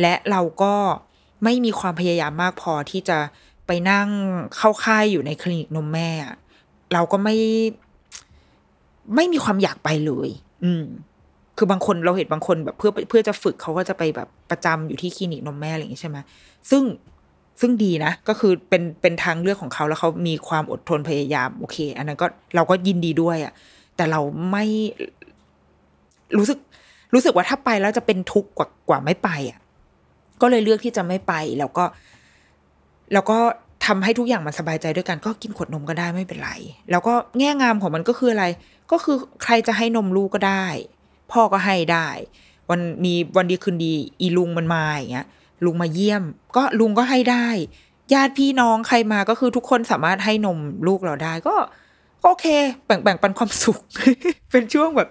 [0.00, 0.74] และเราก็
[1.44, 3.18] ไม่มีความพยายามมากพอที่จะ
[3.66, 4.08] ไปนั่ง
[4.56, 6.10] เข้าค่ายอยู่ในคลินิกนมแม่
[6.92, 7.36] เราก็ไม่
[9.14, 10.28] ไม่มีความอยากไปเลย
[10.64, 10.84] อืม
[11.56, 16.18] คือบางคนเราเห็นบางคนแบบเพื่อเพื่อจะฝึกเขาก็จะไปแบบประจำอยู่ที่คลินิกนมแม่อะไรอย่างนี้ใช่ไหม
[16.70, 16.82] ซึ่ง
[17.60, 23.52] ซึ่งดีนะ ก็คือเป็นเป็นทางเลือกของเขาแล้วเขามีความอดทนพยายามโอเค อันนั้นก็เราก็ยินดีด้วยอะ่ะ
[23.96, 24.64] แต่เราไม่
[26.36, 26.58] รู้สึก
[27.14, 29.58] รู้สึกว่าถ้าไปแล้วจะเป็นทุกข์กว่ากว่าไม่ไปอะ่ะ
[30.40, 31.84] ก็เลยเลือกที่จะไม่ไปแล้วก็
[33.12, 33.38] แล้วก็
[33.86, 36.50] ทำให้ทุกอย่างมันสบายใจด้วยกัน ก็กินขวดนมก็ได้ไม่เป็นไร
[36.90, 38.44] แล้วก็แง่งามของมันก็คืออะไร
[38.90, 40.66] ก็คือใครจะให้นมลูกก็ได้
[41.32, 42.08] พ่อก็ให้ได้
[42.70, 45.26] วันมีวันดีคืนดี อีลุงมันมาอย่างเงี้ย
[45.64, 46.22] ลุงมาเยี่ยม
[46.56, 47.48] ก็ลุงก็ให้ได้
[48.12, 51.56] ญาติพี่น้องใครมาก็คือทุกคนสามารถให้นมลูกเราได้ก็
[52.22, 52.46] ก็โอเค
[52.86, 53.78] แบ่งแบ่งปันความสุข
[54.52, 55.08] เป็นช่วงแบบ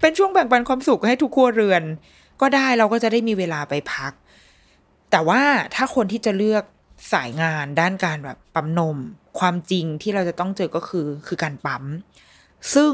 [0.00, 1.82] เป็นช่วงแบ่งปันความสุขให้ทุกครัวเรือน
[2.40, 4.12] ก็ได้เราก็จะได้มีเวลาไปพัก
[5.10, 5.42] แต่ว่า
[5.74, 6.64] ถ้าคนที่จะเลือก
[7.12, 8.96] สายงานด้านการแบบปั๊มนม
[9.38, 11.84] ความจริงที่เราจะต้องเจอก็คือคือการปั๊ม
[12.74, 12.92] ซึ่ง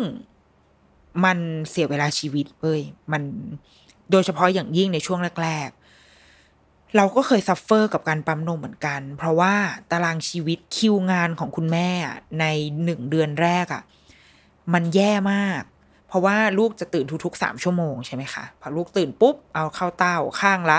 [1.24, 1.38] มัน
[1.70, 2.80] เสียเวลาชีวิตเว้ย
[3.12, 3.22] มัน
[4.10, 5.68] โดยเฉพาะอย่างยิ่งในช่วงแรก
[6.96, 9.54] เราก็เคย suffer กับการปั๊มนมเหมือนกัน เพราะว่า
[9.90, 11.88] ตารางชีวิตคิวงานของคุณแม่
[12.40, 12.44] ใน
[12.84, 13.82] หนึ่งเดือนแรกอะ่ะ
[14.72, 15.62] มันแย่มาก
[16.08, 20.78] เพราะว่าลูกจะตื่นทุกๆสามชั่วโมงใช่ไหมคะพอลูกตื่นปุ๊บเอาเข้าเต้าข้างละ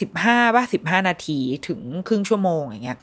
[0.00, 2.98] สิบห้าว่าสิบห้านาทีถึงครึ่งชั่วโมงอย่างเงี้ย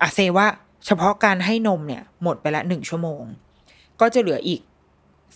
[0.00, 0.46] อะเซว่า
[0.86, 3.22] เฉพาะการให้นมเนี่ยหมดไปละหนึ่งชั่วโมง
[4.00, 4.60] ก็จะเหลืออีก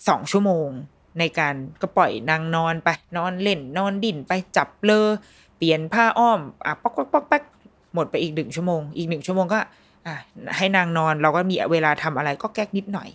[0.08, 0.68] สองชั่วโมง
[1.18, 5.06] ในการก็ปล่อยนางนอนไป นอนเล่นนอนดิ่นไปจับเลอ
[5.56, 7.42] เปลี่ยนผ้าอ้อมอะป๊อกป๊อกป๊อกป๊อก
[7.94, 9.58] หมดไปอีกหนึ่งชั่วโมง อีกหนึ่งชั่วโมงก็
[10.06, 10.14] อะ
[10.56, 13.08] ให้นางนอนเราก็มีเวลาทำอะไรก็แก๊กนิดหน่อย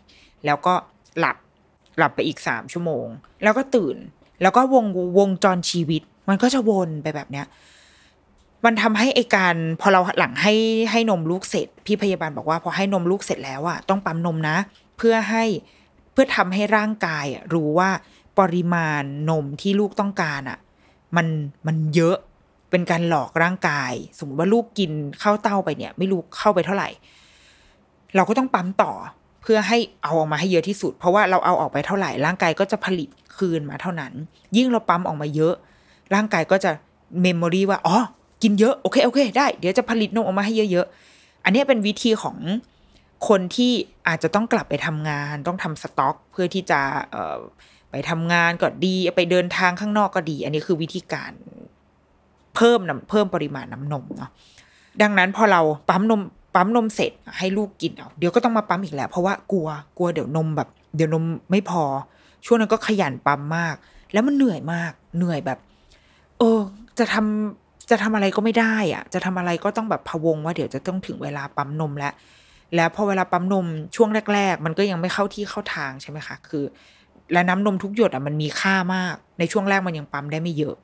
[0.46, 0.74] แล้วก็
[1.20, 1.38] หลับ
[1.98, 3.06] หลับไปอีกสามชั่วโมง
[3.44, 3.98] แล้วก็ตื่น
[4.42, 4.86] แล้วก็วง
[5.20, 7.46] วงจรชีวิต มันก็จะวนไปแบบเนี้ย
[8.66, 10.54] มันทำให้ไอการพอเราหลังให้
[10.92, 14.58] ให้นมลูกเสร็จ พี่พยาบาลบอกว่าพอให้นมลูกเสร็จแล้วอะต้องปั๊มนมนะ
[14.98, 15.44] เพื่อให้
[16.12, 17.90] เพื่อทำให้ร่างกายรู้ว่า
[18.40, 20.60] ปริมาณนมที่ลูกต้องการอะ
[21.16, 21.28] มัน
[21.68, 22.18] มันเยอะ
[22.70, 26.90] เป็นการหลอกร่างกาย สมมติว่าลูกกินเข้าเต้าไปเนี่ย ไม่รู้เข้าไปเท่าไหร่
[28.16, 28.92] เราก็ต้องปั๊มต่อ
[29.42, 34.14] เพื่อให้เอาออกมาให้เยอะที่สุด เพราะว่าเราเอาออกไปเท่าไหร่ ร่างกายก็จะผลิตคืนมาเท่านั้น
[34.56, 35.54] ยิ่งเราปั๊มออกมาเยอะ
[36.14, 36.72] ร่างกายก็จะ
[37.22, 37.98] เมมโมรีว่าอ๋อ
[38.44, 42.38] กินเยอะโอเคโอเคได้ เดี๋ยวจะผลิตนมออกมาให้เยอะๆ อันนี้เป็นวิธีของ
[43.28, 43.72] คนที่
[44.08, 46.82] อาจจะต้องกลับไปทำงาน ต้องทำสต็อก เพื่อที่จะ
[47.92, 51.32] ไปทำงานก็ดี ไปเดินทางข้างนอกก็ดี อันนี้คือวิธีการ
[52.60, 54.32] เพิ่มน้ำเพิ่มปริมาณน้ำนมเนาะ
[55.02, 56.22] ดังนั้นพอเราปั๊มนม
[56.56, 59.68] ปั๊มนมเสร็จให้ลูกกินเอาเดี๋ยวก็ต้องมาปั๊มอีกแหละเพราะว่ากลัว
[59.98, 61.84] กลัวเดี๋ยวนมแบบ เดี๋ยวนมไม่พอ
[62.46, 63.76] ช่วงนั้นก็ขยันปั๊มมาก
[64.14, 65.60] แล้วมันเหนื่อยมากเหนื่อยแบบ
[66.40, 66.60] เออ
[67.00, 72.14] จะทำจะทำอะไรก็ไม่ได้อะจะทำอะไรก็ต้องแบบพะวงว่าเดี๋ยวจะต้องถึงเวลาปั๊มนมแล้ว
[72.76, 76.64] แล้วพอเวลาปั๊มนมช่วงแรก ๆ มันก็ยังไม่เข้าที่เข้าทางใช่ไหมคะ คือ
[77.34, 80.76] และน้ำนมทุกหยดอะมันมีค่ามาก ในช่วงแรกมันยังปั๊มได้ไม่เยอะ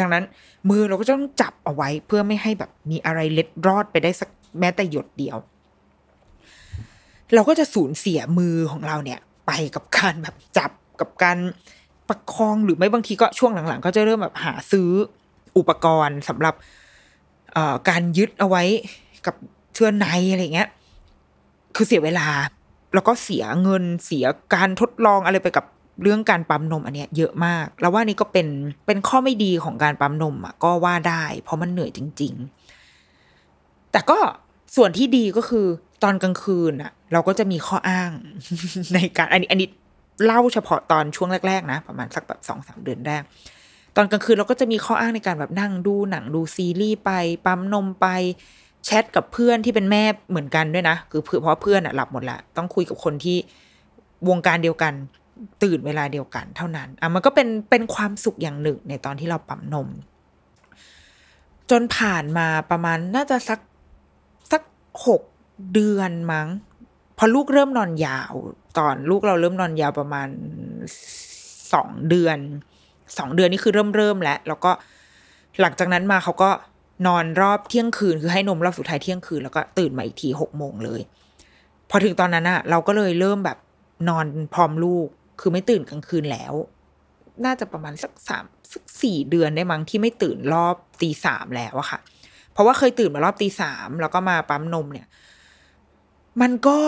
[0.00, 0.24] ดังนั้น
[0.68, 5.38] มือเราก็ต้องจับเอาไว้เพื่อไม่ให้แบบมีอะไรเล็ดรอดไปได้สักแม้แต่หยดเดียว
[7.34, 11.38] เราก็จะสูญเสียมือของเราเนี่ย ไปกับการแบบจับกับการ
[12.08, 14.90] ประคองหรือไม่บางทีก็ช่วงหลังๆ ก็จะเริ่มแบบหาซื้อ
[15.58, 16.54] อุปกรณ์สำหรับ
[17.88, 18.62] การยึดเอาไว้
[19.26, 19.34] กับ
[19.74, 20.68] เชือในอะไรเงี้ย
[21.76, 22.26] คือเสียเวลา
[22.94, 25.64] แล้วก็เสียเงินเสียการทดลองอะไรไปกับ
[26.02, 28.46] เรื่องการปั๊มนมอันเนี้ยเยอะมาก แล้วว่านี่ก็เป็น
[28.86, 32.32] เป็นข้อไม่ดีของการปั๊มนมอะก็ว่าได้ เพราะมันเหนื่อยจริง
[33.12, 34.18] ๆ แต่ก็
[34.76, 35.66] ส่วนที่ดีก็คือ
[36.02, 38.10] ตอนกลางคืนอะ เราก็จะมีข้ออ้าง
[38.94, 39.68] ในการอันนี้อันนี้
[40.24, 43.22] เล่าเฉพาะตอนช่วงแรก ๆ นะ ประมาณสักแบบสองสามเดือนแรก
[43.96, 47.10] ตอนกลางคืนเราก็จะมีข้ออ้างในการแบบนั่งดูหนังดูซีรีส์ไป
[47.46, 48.06] ปั๊มนมไป
[48.84, 53.36] แชทกับเพื่อนที่เป็นแม่เหมือนกันด้วยนะ คือเพราะเพื่อนอะหลับหมดละต้องคุยกับคนที่
[54.28, 54.92] วงการเดียวกัน
[55.62, 59.88] ตื่นเวลาเดียวกันเท่านั้นอะมันก็เป็นเป็นความสุขอย่างหนึ่งในตอนที่เราปั๊มนม
[61.70, 63.60] จนผ่านมาประมาณน่าจะสัก
[64.52, 64.62] สัก
[65.06, 65.22] หก
[65.74, 66.48] เดือนมั้ง
[67.18, 68.32] พอลูกเริ่มนอนยาว
[68.78, 70.28] ตอนลูกเราเริ่มนอนยาวประมาณ
[71.72, 72.38] สองเดือน
[73.18, 74.70] สองเดือนนี่คือเริ่มเริ่มแล้ว แล้วก็
[75.60, 76.50] หลังจากนั้นมาเขาก็
[77.06, 81.00] นอนรอบเที่ยงคืน คือให้นมรอบสุดท้ายเที่ยงคืนแล้วก็ตื่นมาอีกทีหกโมงเลย
[81.90, 83.58] พอถึงตอนนั้นอะเราก็เลยเริ่มแบบ
[84.08, 85.08] นอนพร้อมลูก
[85.40, 86.54] คือไม่ตื่นกลางคืนแล้ว
[87.44, 92.00] น่าจะประมาณสักสามสักสี่เดือนได้มั้งที่ไม่ตื่นรอบตีสามแล้วอะค่ะ
[92.52, 95.06] เพราะว่าเคยตื่นมารอบตีสามแล้วก็มาปั๊มนมเนี่ย
[96.40, 96.78] มันก็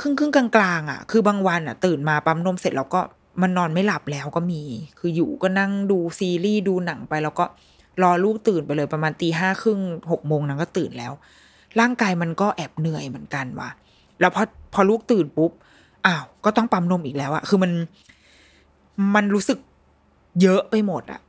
[0.00, 0.46] ครึ่งครึ่งกลา
[0.78, 3.00] งๆอะคือบางวันอะตื่นมาปั๊มนมเสร็จแล้วก็
[3.42, 4.62] มันนอนไม่หลับแล้วก็มี
[4.98, 7.44] คืออยู่ก็นั่งดูซีรีส์ดูหนังไป แล้วก็
[8.02, 11.12] รอลูกตื่นไปเลยประมาณตีห้าครึ่งหกโมงนางก็ตื่นแล้ว
[11.80, 13.70] ร่างกายมันก็แอบเหนื่อยเหมือนกันว่ะ
[14.20, 14.42] แล้วพอ
[14.74, 15.50] พอลูกตื่นปุ๊บ
[16.06, 17.72] อ้าวก็ต้องปั๊มนมอีกแล้วอะคือมัน
[19.14, 19.58] มันรู้สึก
[20.42, 21.20] เยอะไปหมดอะ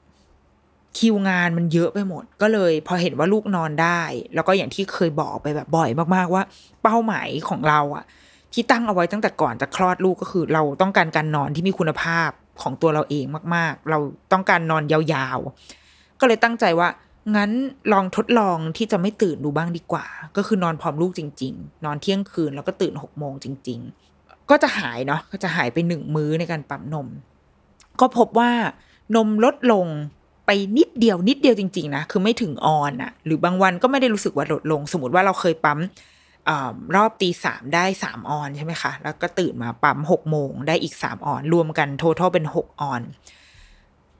[0.97, 4.01] คิวงานมันเยอะไปหมด ก็เลย พอเห็นว่าลูกนอนได้
[4.35, 6.43] แล้วก็อย่างที่เคยบอกไปแบบบ่อยมากๆว่า
[6.83, 8.03] เป้าหมายของเราอะ
[8.53, 12.29] ที่ตั้งเอาไว้ตั้งแต่ก่อนจะคลอดลูกก็คือ เราต้องการการนอนที่มีคุณภาพ
[12.61, 13.99] ของตัวเราเองมาก ๆ เรา
[14.33, 16.89] ต้องการนอนยาวๆ ก็เลยตั้งใจว่า
[17.35, 17.51] งั้น
[17.93, 20.05] ลองทดลองที่จะไม่ตื่นดูบ้างดีกว่า
[20.37, 24.08] ก็คือนอนพร้อมลูกจริง ๆ นอนเที่ยงคืนแล้วก็ตื่นหกโมงจริง ๆ
[24.49, 27.07] ก็จะหายเนาะก็จะหายไปหนึ่งมื้อในการปั๊มนม
[27.99, 28.51] ก็พบว่า
[29.15, 29.87] นมลดลง
[30.45, 35.79] ไปนิดเดียวนิดเดียวจริง ๆ นะ คือไม่ถึงออนอะหรือบางวันก็ไม่ได้รู้สึกว่าลดลง สมมติว่าเราเคยปั๊ม
[36.49, 36.51] อ
[36.95, 43.01] รอบตีสามได้สามออนใช่ไหมคะ แล้วก็ตื่นมาปั๊มหกโมงได้อีกสามออน รวมกันททเป็นหกออน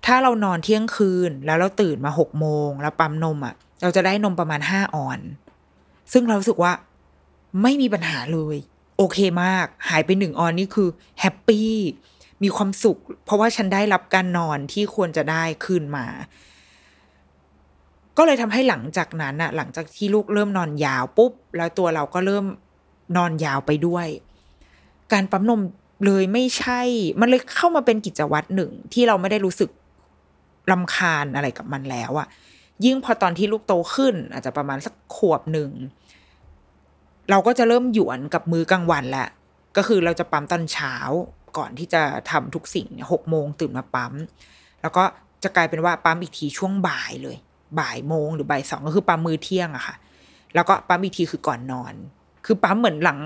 [0.06, 5.20] ถ้าเรานอนเที่ยงคืนแล้วเราตื่นมาหกโมงแล้วปั๊มนมอะเราจะได้นมประมาณห้าออน
[6.14, 6.72] ซึ่งเราสึกว่า
[7.62, 8.58] ไม่มีปัญหาเลย
[9.02, 11.74] โอเคมาก หายไปหนึ่งออนนี่คือแฮปปี้
[12.44, 16.06] มีความสุข เพราะว่าฉันได้รับการนอนที่ควรจะได้คืนมา
[18.18, 22.46] ก็เลยทำให้หลังจากนั้นอะหลังจากที่ลูกเริ่มนอนยาวปุ๊บ แล้วตัวเราก็เริ่ม
[23.18, 24.08] นอนยาวไปด้วย
[25.14, 25.62] การปั๊มนม
[26.06, 26.82] เลยไม่ใช่
[27.20, 29.70] มันเลยเข้ามาเป็นกิจวัตรหนึ่งที่เราไม่ได้รู้สึก
[30.72, 32.28] ลำคาญอะไรกับมันแล้วอะ
[32.86, 35.70] ยิ่งพอตอนที่ลูกโตขึ้น อาจจะประมาณสักขวบหนึ่ง
[37.30, 39.30] เราก็จะเริ่มหยวนกับมือกลางวันแหละ
[39.78, 40.96] ก็คือเราจะปั๊มตอนเช้า
[41.58, 44.14] ก่อนที่จะทำทุกสิ่งหกโมงตื่นมาปั๊ม
[44.82, 45.04] แล้วก็
[45.44, 47.38] จะกลายเป็นว่าปั๊มอีกทีช่วงบ่ายเลย
[47.80, 49.96] บ่ายโมงหรือบ่ายสองก็คือปั๊มมือเที่ยงอะค่ะ
[50.56, 51.94] แล้วก็ปั๊มอีกทีคือก่อนนอน
[52.46, 53.20] คือปั๊มเหมือนหลัง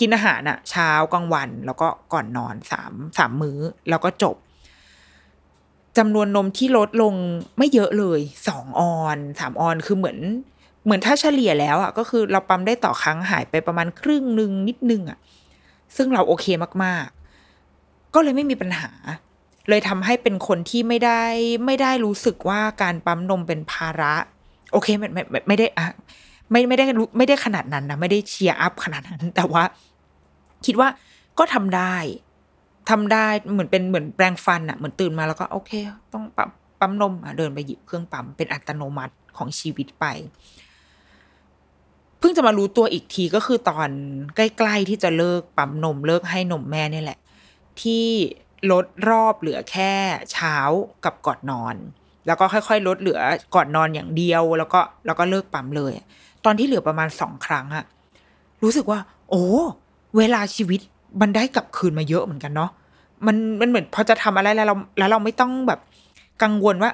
[0.00, 3.58] กินอาหารอะเช้ากลางวัน แล้วก็ก่อนนอนสามสามมื้อ
[3.90, 4.36] แล้วก็จบ
[5.98, 7.14] จำนวนนมที่ลดลง
[7.58, 10.18] ไม่เยอะเลยสองออนสามออนคือเหมือน
[10.88, 15.18] เหมือนถ้าเฉลี่ยแล้วอะก็คือเราปั๊มได้ต่อครั้งหายไปประมาณครึ่งหนึ่งนิดนึงอะ
[15.96, 16.46] ซึ่งเราโอเค
[16.84, 18.90] มากๆ ก็เลยไม่มีปัญหา
[19.68, 21.22] เลยทำให้เป็นคนที่ไม่ได้
[21.66, 24.14] ไม่ได้รู้สึกว่าการปั๊มนมเป็นภาระ
[24.72, 25.86] โอเคไม่ไม่ไม่ได้อะ
[26.50, 29.62] ไม่ไม่ได้รู้ไม่ได้ขนาดนั้นนะไม่ได้เชียร์อัพขนาดนั้น แต่ว่า
[30.66, 30.88] คิดว่า
[31.38, 31.96] ก็ทำได้
[32.90, 35.72] ทำได้เหมือนเป็นเหมือนแปรงฟันอะเหมือนตื่นมาแล้วก็โอเค
[36.12, 40.06] ต้องปั๊มปั๊มนมอะเดินไปหยิบเครื่องปั๊มเป็นอัตโนมัติของชีวิตไป
[42.18, 43.90] เพิ่งจะมารู้ตัวอีกทีก็คือตอน
[44.36, 47.18] ใกล้ ๆ ที่จะเลิกปั๊มนมเลิกให้นมแม่นี่แหละ
[47.80, 48.06] ที่
[48.70, 49.92] ลดรอบเหลือแค่
[50.32, 50.56] เช้า
[51.04, 51.76] กับก่อนนอน
[52.26, 53.20] แล้วก็ค่อย ๆ ลดเหลือ
[53.54, 55.92] ก่อนนอนอย่างเดียว แล้วก็แล้วก็เลิกปั๊มเลย
[56.44, 57.84] ตอนที่เหลือประมาณสองครั้งอะ
[58.62, 58.98] รู้สึกว่า
[59.30, 59.44] โอ้
[60.16, 60.80] เวลาชีวิต
[61.20, 62.70] มันได้กลับคืนมาเยอะเหมือนกันเนาะ
[63.26, 65.80] มันมันเหมือนพอจะทำอะไรแล้วเราแล้วเราไม่ต้องแบบ
[66.42, 66.90] กังวลว่า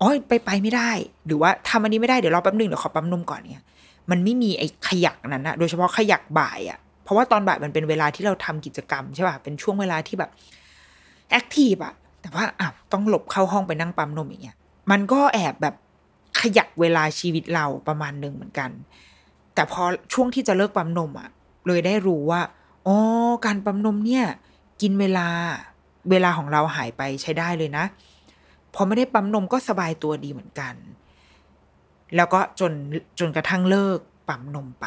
[0.00, 0.90] อ๋อไปไปไม่ได้
[1.26, 3.64] หรือว่าทำอันนี้ไม่ได้เดี๋ยวรอแป๊บนึงเดี๋ยวขอปั๊มนมก่อนเนี่ย
[4.10, 10.30] มันไม่มีไอ้ขยักนั้นนะโดยเฉพาะขยักบ่ายอะเพราะว่าตอนบ่ายมันเป็นเวลาที่เราทำกิจกรรมใช่ป่ะเป็นช่วงเวลาที่แบบ
[11.30, 14.56] แอคทีฟอะแต่ว่าอ้าวต้องหลบเข้าห้องไปนั่งปั๊มนมอย่างเงี้ย
[14.90, 15.74] มันก็แอบแบบ
[16.40, 18.70] ขยักเวลาชีวิตเราประมาณหนึ่งเหมือนกัน
[19.54, 21.28] แต่พอช่วงที่จะเลิกปั๊มนมอะ
[21.66, 22.40] เลยได้รู้ว่า
[22.86, 22.96] อ๋อ
[23.44, 24.24] การปั๊มนมเนี่ย
[24.80, 25.26] กินเวลา
[26.10, 27.84] เวลาของเราหายไปใช้ได้เลยนะ
[28.74, 30.74] พอไม่ได้ปั๊มนมก็สบายตัวดีเหมือนกัน
[32.16, 32.72] แล้วก็จน
[33.20, 34.86] จนกระทั่งเลิกปั๊มนมไป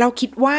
[0.00, 0.58] เราคิดว่า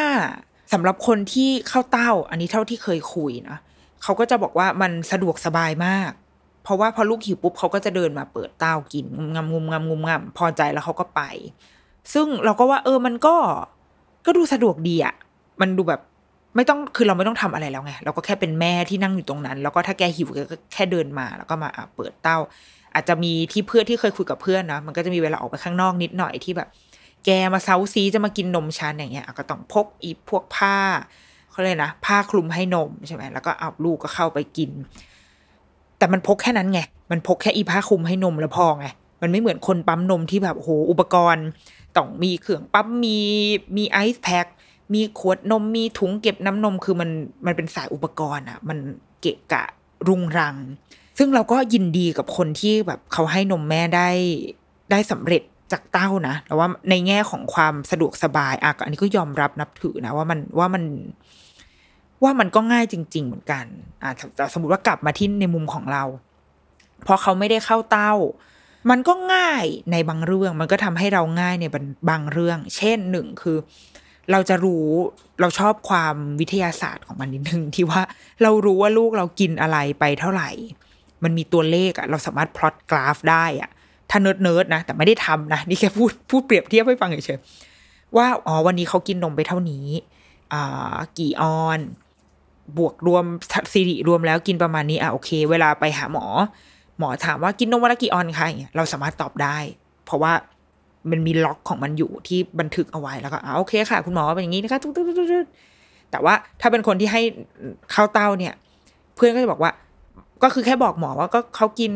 [0.73, 3.58] สำหรับคนที่เข้าเต้า อันนี้เท่าที่เคยคุยนะ
[4.04, 6.12] เขาก็จะบอกว่ามันสะดวกสบายมาก
[6.63, 11.21] เพราะว่าพอลูกหิวปุ๊บเขาก็จะเดินมาเปิดเต้ากินงุมงำงุมงำงุมงำพอใจแล้วเขาก็ไป
[12.13, 13.36] ซึ่งเราก็ว่าเออมันก็
[14.25, 15.15] ก็ดูสะดวกดีอะ
[15.62, 16.02] มันดูแบบ
[16.56, 22.38] ไม่ต้องคือเราไม่ต้องทำอะไรแล้วไงเราก็แค่เป็นแม่ที่นั่งอยู่ตรงนั้น แล้วก็ถ้าแกหิวแกก็แค่เดินมา แล้วก็มาเปิดเต้า
[22.93, 26.69] อาจจะมีที่เพื่อนที่เคยคุยกับเพื่อนนะมันก็จะมีเวลาออกไปข้างนอกนิดหน่อยที่แบบ
[27.25, 30.77] แกมาเซาซีจะมากินนมชันอย่างเงี้ยก็ต้องพกอีพวกผ้า
[31.51, 34.71] เขาเลยนะผ้าคลุมให้นมใช่ไหมแล้วก็เอาลูกก็เข้าไปกิน
[35.97, 36.79] แต่มันพกแค่นั้นไง
[37.12, 38.88] มันพกแค่อีผ้าคลุมให้นมแล้วพอไง
[39.21, 41.45] มันไม่เหมือนคนปั๊มนมที่แบบโอ้โหอุปกรณ์
[41.95, 43.17] ต้องมีเครื่องปั๊มมี
[43.77, 44.45] มีไอซ์แพ็ค
[44.93, 47.10] มีขวดนมมีถุงเก็บน้ำนมคือมัน
[47.45, 48.77] มันเป็นสายอุปกรณ์อะมัน
[49.21, 49.63] เกะกะ
[50.08, 50.55] รุงรัง
[51.17, 54.10] ซึ่งเราก็ยินดีกับคนที่แบบเขาให้นมแม่ได้
[54.91, 60.84] ได้สำเร็จ จากเต้านะแต่ว่าในแง่ของความสะดวกสบายอะอันนี้ก็ยอมรับนับถือนะว่ามันว่ามัน
[62.23, 63.65] ว่ามันก็ง่ายจริง ๆ เหมือนกัน
[64.03, 66.03] อะแต่สมมติว่ากลับมาที่ในมุมของเรา
[67.05, 68.13] พอเขาไม่ได้เข้าเต้า
[68.89, 71.65] มันก็ง่ายในบางเรื่อง มันก็ทำให้เราง่ายใน
[72.10, 73.58] บางเรื่อง เช่นหนึ่งคือ
[74.32, 74.88] เราจะรู้
[75.41, 78.01] เราชอบความวิทยาศาสตร์ของมันนิดนึงที่ว่า
[78.41, 80.49] เรารู้ว่าลูกเรากินอะไรไปเท่าไหร่
[81.23, 83.69] มันมีตัวเลขอะเราสามารถพลอตกราฟได้อะ
[84.10, 89.86] ถ้า nerd nerd นะ แต่ไม่ได้ทำนะ นี่แค่พูดพูดเปรียบเทียบให้ฟังเฉยๆว่าอ๋อวันนี้เขากินนมไปเท่านี้
[90.54, 91.80] อ่ากี่ออน
[92.78, 93.26] บวกรวม
[93.74, 96.26] สิริรวมแล้วกินประมาณนี้อะโอเค เวลาไปหาหมอ
[97.00, 99.58] หมอถามว่ากินนมวันละกี่ออนคะอย่างเงี้ยเราสามารถตอบได้
[100.06, 100.34] เพราะว่า
[101.12, 104.80] มันมีล็อกของมันอยู่ที่บันทึกเอาไว้แล้วก็อ่าโอเคค่ะ คุณหมอเป็นอย่างนี้นะคะ
[106.12, 107.22] แต่ว่าถ้าเป็นคนที่ให้
[107.91, 108.54] เข้าเต้าเนี่ย
[109.15, 109.72] เพื่อนก็จะบอกว่า
[110.43, 111.91] ก็คือแค่บอกหมอว่าก็เขากิน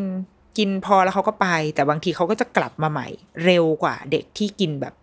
[0.58, 3.08] กินพอแล้วเขาก็ไป แต่บางทีเขาก็จะกลับมาใหม่
[3.46, 4.94] เร็วกว่าเด็กที่กินแบบ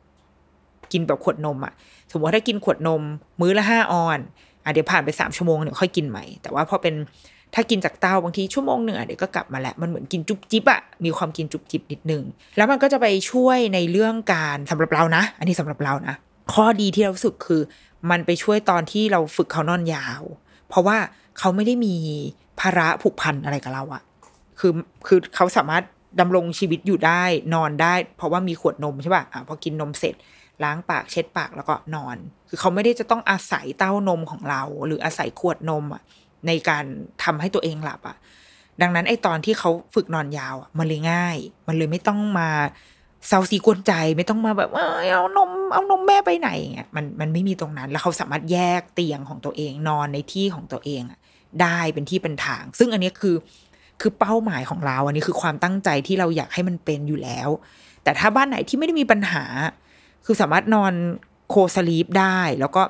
[0.92, 1.72] กินแบบขวดนมอะ่ะ
[2.12, 3.02] สมมติถ้ากินขวดนม
[3.40, 4.18] มื้อละห้าออน
[4.64, 6.94] อะเดี๋ยวผ่านไปสามชั่วโมงเดี๋ยวค่อยกินใหม่ แต่ว่าพอเป็น
[7.54, 12.22] ถ้ากินจากเต้าบางทีชั่วโมงหนึ่งอะเดี๋ยวก็กลับมาแหล้วมันเหมือนกินจุบจิบอะ่ะมีความกินจุบจิบนิดนึง
[12.56, 16.14] แล้วมันก็จะไปช่วยในเรื่องการสำหรับเรานะ อันนี้สำหรับเรานะ
[16.52, 17.62] ข้อดีที่เราสึกคือ
[18.10, 20.22] มันไปช่วยตอนที่เราฝึกเขานอนยาว
[20.68, 20.96] เพราะว่า
[21.38, 21.94] เขาไม่ได้มี
[22.60, 24.02] ภาระผูกพันอะไรกับเราอะ
[24.60, 24.72] คือ
[25.06, 25.84] คือเขาสามารถ
[26.20, 27.22] ดำรงชีวิตอยู่ได้
[27.54, 30.14] นอนได้ เพราะว่ามีขวดนมใช่ป่ะอะพอกินนมเสร็จ
[30.64, 32.16] ล้างปากเช็ดปากแล้วก็นอน
[32.48, 36.02] คือเขาไม่ได้จะต้องอาศัยเต้านมของเรา หรืออาศัยขวดนมอะ
[36.46, 36.84] ในการ
[37.24, 38.16] ทำให้ตัวเองหลับอะ
[38.82, 42.48] ดังนั้นไอตอนที่เขาฝึกนอนยาวมันเลยง่าย มันเลยไม่ต้องมา
[43.28, 51.18] เซาซีกวนใจไม่ต้องมาแบบเอานมเอานมแม่ไปไหนเงี้ยมันมันไม่มีตรงนั้น แล้วเขาสามารถแยกเตียงของตัวเองนอนในที่ของตัวเองอะ
[51.62, 53.34] ได้เป็นที่เป็นทาง ซึ่งอันนี้คือ
[54.00, 57.48] คือเป้าหมายของเรา อันนี้คือความตั้งใจที่เราอยากให้มันเป็นอยู่แล้ว
[58.02, 59.44] แต่ถ้าบ้านไหนที่ไม่ได้มีปัญหา
[60.24, 60.92] คือสามารถนอน
[61.48, 62.82] co-sleep ได้ แล้วก็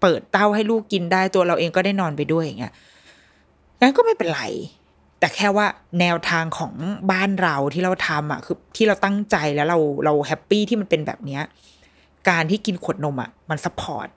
[0.00, 2.72] เปิดเต้าให้ลูกกินได้ตัวเราเองก็ได้นอนไปด้วยอย่างเงี้ย
[3.80, 4.42] งั้นก็ไม่เป็นไร
[5.18, 5.66] แต่แค่ว่า
[6.00, 6.72] แนวทางของ
[7.12, 11.42] บ้านเราที่เราทำอะคือที่เราตั้งใจแล้วเราเรา happy ที่มันเป็นแบบเนี้ย
[12.28, 14.08] การที่กินขวดนมอะมัน support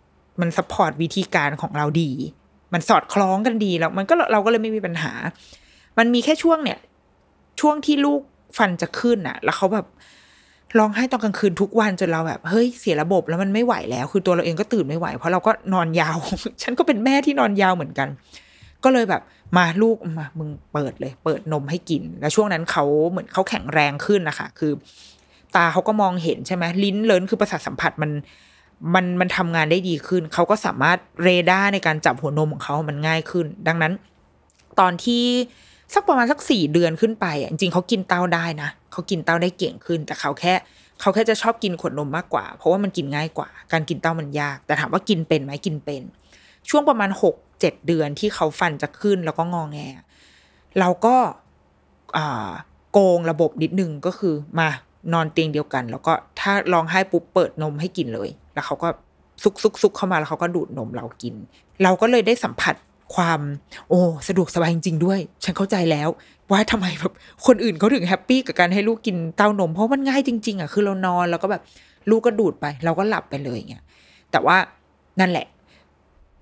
[0.42, 2.12] มัน support วิธีการของเราดี
[2.74, 5.14] มันสอดคล้องกันดีแล้วมันก็เราก็เลยไม่มีปัญหา
[6.00, 6.80] มันมีแค่ช่วงเนี่ย
[7.60, 8.22] ช่วงที่ลูก
[8.58, 9.86] ฟันจะขึ้นอะแล้วเขาแบบ
[10.78, 16.18] ร้องไห้ตอนกลางคืนทุกวันจนเราแบบเฮ้ยเสียระบบแล้วมันไม่ไหวแล้ว คือตัวเราเองก็ตื่นไม่ไหว เพราะเราก็นอนยาว
[16.64, 18.08] ฉันก็เป็นแม่ที่นอนยาวเหมือนกัน
[18.84, 19.22] ก็เลยแบบ
[19.58, 24.72] มาลูกมามึงเปิดเลย เปิดนมให้กิน แล้วช่วงนั้นเขาเหมือนเขาแข็งแรงขึ้นนะคะคือ
[25.56, 28.12] ตาเขาก็มองเห็นใช่ไหมลิ้นเลินคือประสาทสัมผัสมัน
[28.96, 33.94] มันมันทำงานได้ดีขึ้น เขาก็สามารถเรดาร์ในการจับหัวนมของเขามันง่ายขึ้น ดังนั้น
[34.80, 35.24] ตอนที่
[35.93, 40.54] สักประมาณสักสี่เดือนขึ้นไปอะจริงเขากินเต้าได้นะเขากินเต้าได้เก่งขึ้น แต่เขาแค่
[41.02, 46.02] เขาแค่จะชอบกินขวดนมมากกว่า เพราะว่ามันกินง่ายกว่า การกินเต้ามันยาก แต่ถามว่ากินเป็นไหมกินเป็น
[46.69, 49.78] ช่วงประมาณหกเจ็ดเดือนที่เขาฟันจะขึ้นแล้วก็งองแง
[50.80, 51.15] เราก็
[52.91, 54.67] โกงระบบนิดนึงก็คือมา
[55.13, 58.88] นอนเตียงเดียวกัน แล้วก็ถ้าร้องไห้ปุ๊บเปิดนมให้กินเลย แล้วเขาก็
[59.43, 61.36] ซุกซุกซุกเข้ามาแล้วเขาก็ดูดนมเรากิน
[61.84, 62.75] เราก็เลยได้สัมผัส
[63.15, 63.39] ความ
[63.89, 66.10] โอ้สะดวกสบายจริงๆด้วย ฉันเข้าใจแล้ว
[66.52, 67.13] ว่าทำไมแบบ
[67.45, 71.62] คนอื่นเขาถึงแฮปปี้กับการให้ลูกกินเต้านม เพราะมันง่ายจริง ๆอะคือเรานอนแล้วก็แบบ
[72.10, 73.84] ลูกก็ดูดไป เราก็หลับไปเลยเงี้ย
[74.32, 74.58] แต่ว่า
[75.19, 75.48] นั่นแหละ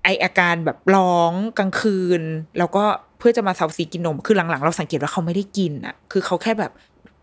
[0.04, 2.22] ไอ้อาการแบบร้องกลางคืน
[2.58, 2.84] แล้วก็
[3.18, 6.72] เพื่อจะมาเซ้าซี้กินนม คือหลังๆ เราสังเกตว่าเขาไม่ได้กินอะ คือเขาแค่แบบ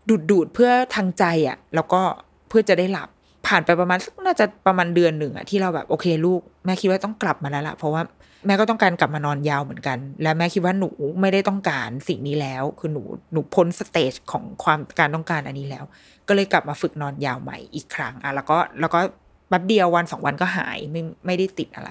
[0.08, 2.00] ดูดดูดเพื่อทางใจอะ แล้วก็
[2.48, 3.08] เพื่อจะได้หลับ
[3.46, 8.02] ผ่านไปประมาณน่าจะประมาณเดือนหนึ่งอะที่เราแบบโอเค ลูกแม่คิดว่าต้องกลับมาแล้วล่ะเพราะว่า
[8.46, 15.84] แม่ก็ต้องการกลับมานอนยาวเหมือนกัน และแม่คิดว่าหนูไม่ได้ต้องการสิ่งนี้แล้ว คือหนูหนูพ้น stage ของความการต้องการอันนี้แล้ว
[16.28, 19.00] ก็เลยกลับมาฝึกนอนยาวใหม่อีกครั้งอะแล้วก็แล้วก็
[19.48, 21.90] แป๊บเดียววันสองวันก็หายไม่ไม่ได้ติดอะไร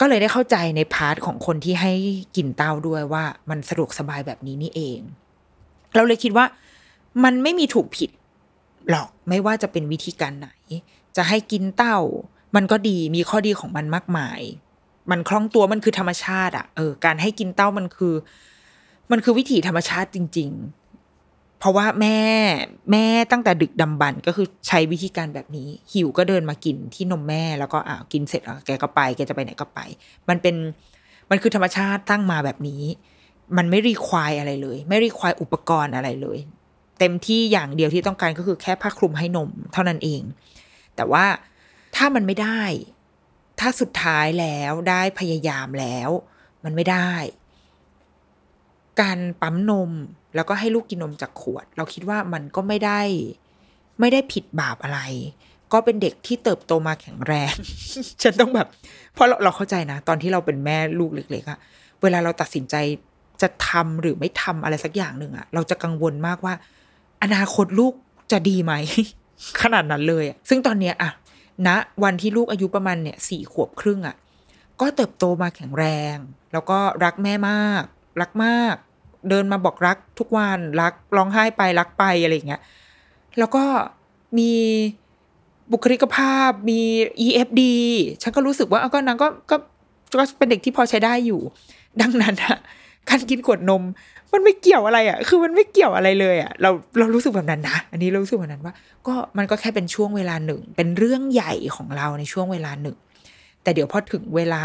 [0.00, 1.92] ก็เลยได้เข้าใจในพาร์ทของคนที่ให้
[2.36, 5.00] กินเต้าด้วยว่ามันสะดวกสบายแบบนี้นี่เอง
[5.94, 6.46] เราเลยคิดว่า
[7.24, 8.10] มันไม่มีถูกผิด
[8.90, 10.48] หรอกไม่ว่าจะเป็นวิธีการไหน
[11.16, 11.98] จะให้กินเต้า
[12.56, 14.40] มันก็ดีมีข้อดีของมันมากมาย
[15.10, 18.14] มันคล่องตัวมันคือธรรมชาติอะเออการให้กินเต้ามันคือ
[19.10, 22.18] มันคือวิถีธรรมชาติจริง ๆ เพราะว่าแม่
[22.92, 29.80] แม่ตั้งแต่ดึกดำบรรพ์ก็คือใช้วิธีการแบบนี้ หิวก็เดินมากินที่นมแม่แล้วก็อ่ากินเสร็จแล้วแกก็ไปแกจะไปไหนก็ไป
[30.28, 30.54] มันเป็น
[31.30, 32.82] มันคือธรรมชาติตั้งมาแบบนี้
[33.56, 36.38] มันไม่รีควายอะไรเลย ไม่รีควายอุปกรณ์อะไรเลย
[36.98, 40.22] เต็มที่อย่างเดียวที่ต้องการก็คือแค่ผ้าคลุมให้นม เท่านั้นเอง
[40.96, 41.24] แต่ว่า
[41.96, 42.62] ถ้ามันไม่ได้
[43.60, 46.10] ถ้าสุดท้ายแล้วได้พยายามแล้ว
[46.64, 47.12] มันไม่ได้
[49.00, 49.90] การปั๊มนม
[50.34, 53.00] แล้วก็ให้ลูกกินนมจากขวด เราคิดว่ามันก็ไม่ได้
[54.00, 55.00] ไม่ได้ผิดบาปอะไร
[55.72, 57.54] ก็เป็นเด็กที่เติบโตมาแข็งแรง
[58.22, 58.68] ฉันต้องแบบ
[59.14, 61.58] เพราะเราเราเข้าใจนะ ตอนที่เราเป็นแม่ลูกเล็กๆอะ
[62.02, 62.74] เวลาเราตัดสินใจ
[63.42, 66.54] จะทำหรือไม่ทำอะไรสักอย่างหนึ่งอะเราจะกังวลมากว่า
[67.22, 67.94] อนาคตลูก
[68.32, 68.72] จะดีไหม
[69.62, 71.10] ขนาดนั้นเลยอะซึ่งตอนเนี้ยอะ
[71.66, 71.68] ณ
[72.02, 74.16] วันที่ลูกอายุประมาณเนี่ยสี่ขวบครึ่งอะ
[74.80, 75.84] ก็เติบโตมาแข็งแร
[76.14, 76.16] ง
[76.52, 77.82] แล้วก็รักแม่มาก
[78.20, 78.74] รักมาก
[79.28, 82.62] เดินมาบอกรักทุกวันรักร้องไห้ไปรักไปอะไรอย่างเงี้ย
[83.38, 83.64] แล้วก็
[84.38, 84.52] มี
[85.72, 86.80] บุคลิกภาพมี
[87.26, 87.62] EFD
[88.22, 89.56] ฉันก็รู้สึกว่าเอาก็นางก็ก็
[90.18, 91.40] ก็เป็นเด็กที่พอใช้ได้อยู่
[92.00, 92.58] ดังนั้นอะ
[93.08, 93.82] การกินขวดนม
[94.34, 98.74] มันไม่เกี่ยวอะไรอะคือมันไม่เกี่ยวอะไรเลยอะเราเรารู้สึกแบบนั้นนะ อันนี้เรารู้สึกแบบนั้นว่า
[99.06, 102.96] ก็มันก็แค่เป็นช่วงเวลาหนึ่ง เป็นเรื่องใหญ่ของเราในช่วงเวลาหนึ่ง
[103.62, 104.62] แต่เดี๋ยวพอถึงเวลา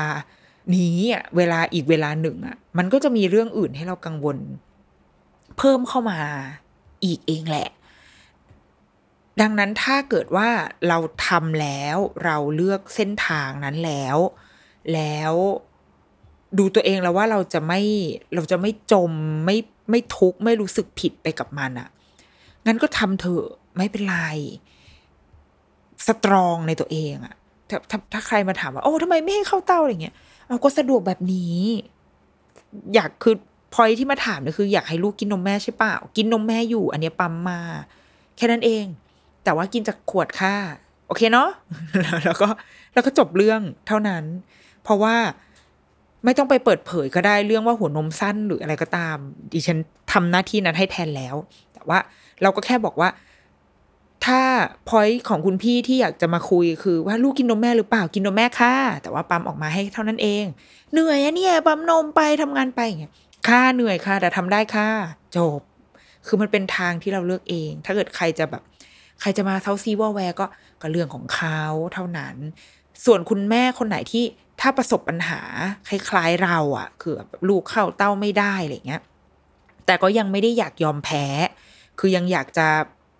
[0.75, 4.37] นี้อะ เวลาอีกเวลาหนึ่งอะ มันก็จะมีเรื่องอื่นให้เรากังวล
[5.57, 6.19] เพิ่มเข้ามา
[7.03, 7.69] อีกเองแหละ
[9.41, 10.49] ดังนั้นถ้าเกิดว่า
[10.87, 10.97] เรา
[11.27, 14.17] ทำแล้ว เราเลือกเส้นทางนั้นแล้ว
[14.93, 15.33] แล้ว
[16.57, 17.81] ดูตัวเองแล้วว่าเราจะไม่
[18.35, 19.11] เราจะไม่จม
[19.45, 19.57] ไม่
[19.89, 21.89] ไม่ทุกข์ไม่รู้สึกผิดไปกับมันอะ่ะ
[22.65, 23.45] งั้นก็ทำเถอะ
[23.77, 24.17] ไม่เป็นไร
[26.07, 27.35] สตรองในตัวเองอะ
[27.69, 30.15] ถ้าถ้าถ้าใครมาถามว่า โอ้ทำไมไม่ให้เข้าเต้าอะไรเงี้ย
[30.47, 31.59] เอาก็สะดวกแบบนี้
[32.95, 33.35] อยากคือ
[33.73, 37.59] พอยที่มาถามเนี่ยคือ อยากให้ลูกกินนมแม่ใช่เปล่า กินนมแม่อยู่ อันนี้ปั๊มมา
[38.35, 38.85] แค่นั้นเอง
[39.43, 40.55] แต่ว่ากินจากขวดค่ะ
[41.07, 41.49] โอเคเนาะ
[42.25, 42.47] แล้วก็
[42.93, 44.23] แล้วก็จบเรื่องเท่านั้น
[44.83, 45.15] เพราะว่า
[46.23, 49.17] ไม่ต้องไปเปิดเผยก็ได้เรื่องว่าหัวนมสั้นหรืออะไรก็ตาม
[49.53, 49.77] ดิฉัน
[50.11, 51.35] ทำหน้าที่นั้นให้แทนแล้ว
[51.73, 51.99] แต่ว่า
[52.41, 53.09] เราก็แค่บอกว่า
[54.25, 54.41] ถ้า
[54.89, 60.45] พอยของคุณพี่ที่อยากจะมาคุยคือว่าลูกกินนมแม่หรือเปล่ากินนมแม่ค่ะ แต่ว่าปั๊มออกมาให้เท่านั้นเอง
[60.93, 63.13] เหนื่อยอะเนี่ยปั๊มนมไปทำงานไปอย่างเงี้ย
[63.47, 64.89] ค่าเหนื่อยค่ะ แต่ทำได้ค่ะ
[65.37, 65.59] จบ
[66.27, 68.63] คือมันเป็นทางที่เราเลือกเอง ถ้าเกิดใครจะแบบ
[69.21, 70.45] ใครจะมาเซาซีว่าแวร์ก็
[70.81, 71.61] ก็เรื่องของเขา
[71.93, 72.35] เท่านั้น
[73.05, 74.23] ส่วนคุณแม่คนไหนที่
[74.59, 75.41] ถ้าประสบปัญหา
[75.87, 77.13] คล้ายๆเราอะ่ะ คือ
[77.49, 79.01] ลูกเข้าเต้าไม่ได้อะไรเงี้ย
[79.85, 81.25] แต่ก็ยังไม่ได้อยากยอมแพ้
[81.99, 82.67] คือยังอยากจะ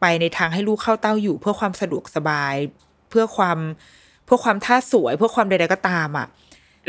[0.01, 2.55] ไปในทางให้ลูกเข้าเต้าอยู่ เพื่อความสะดวกสบาย
[3.09, 3.57] เพื่อความ
[4.25, 6.27] เพื่อความท่าสวย เพื่อความใดๆก็ตามอะ่ะ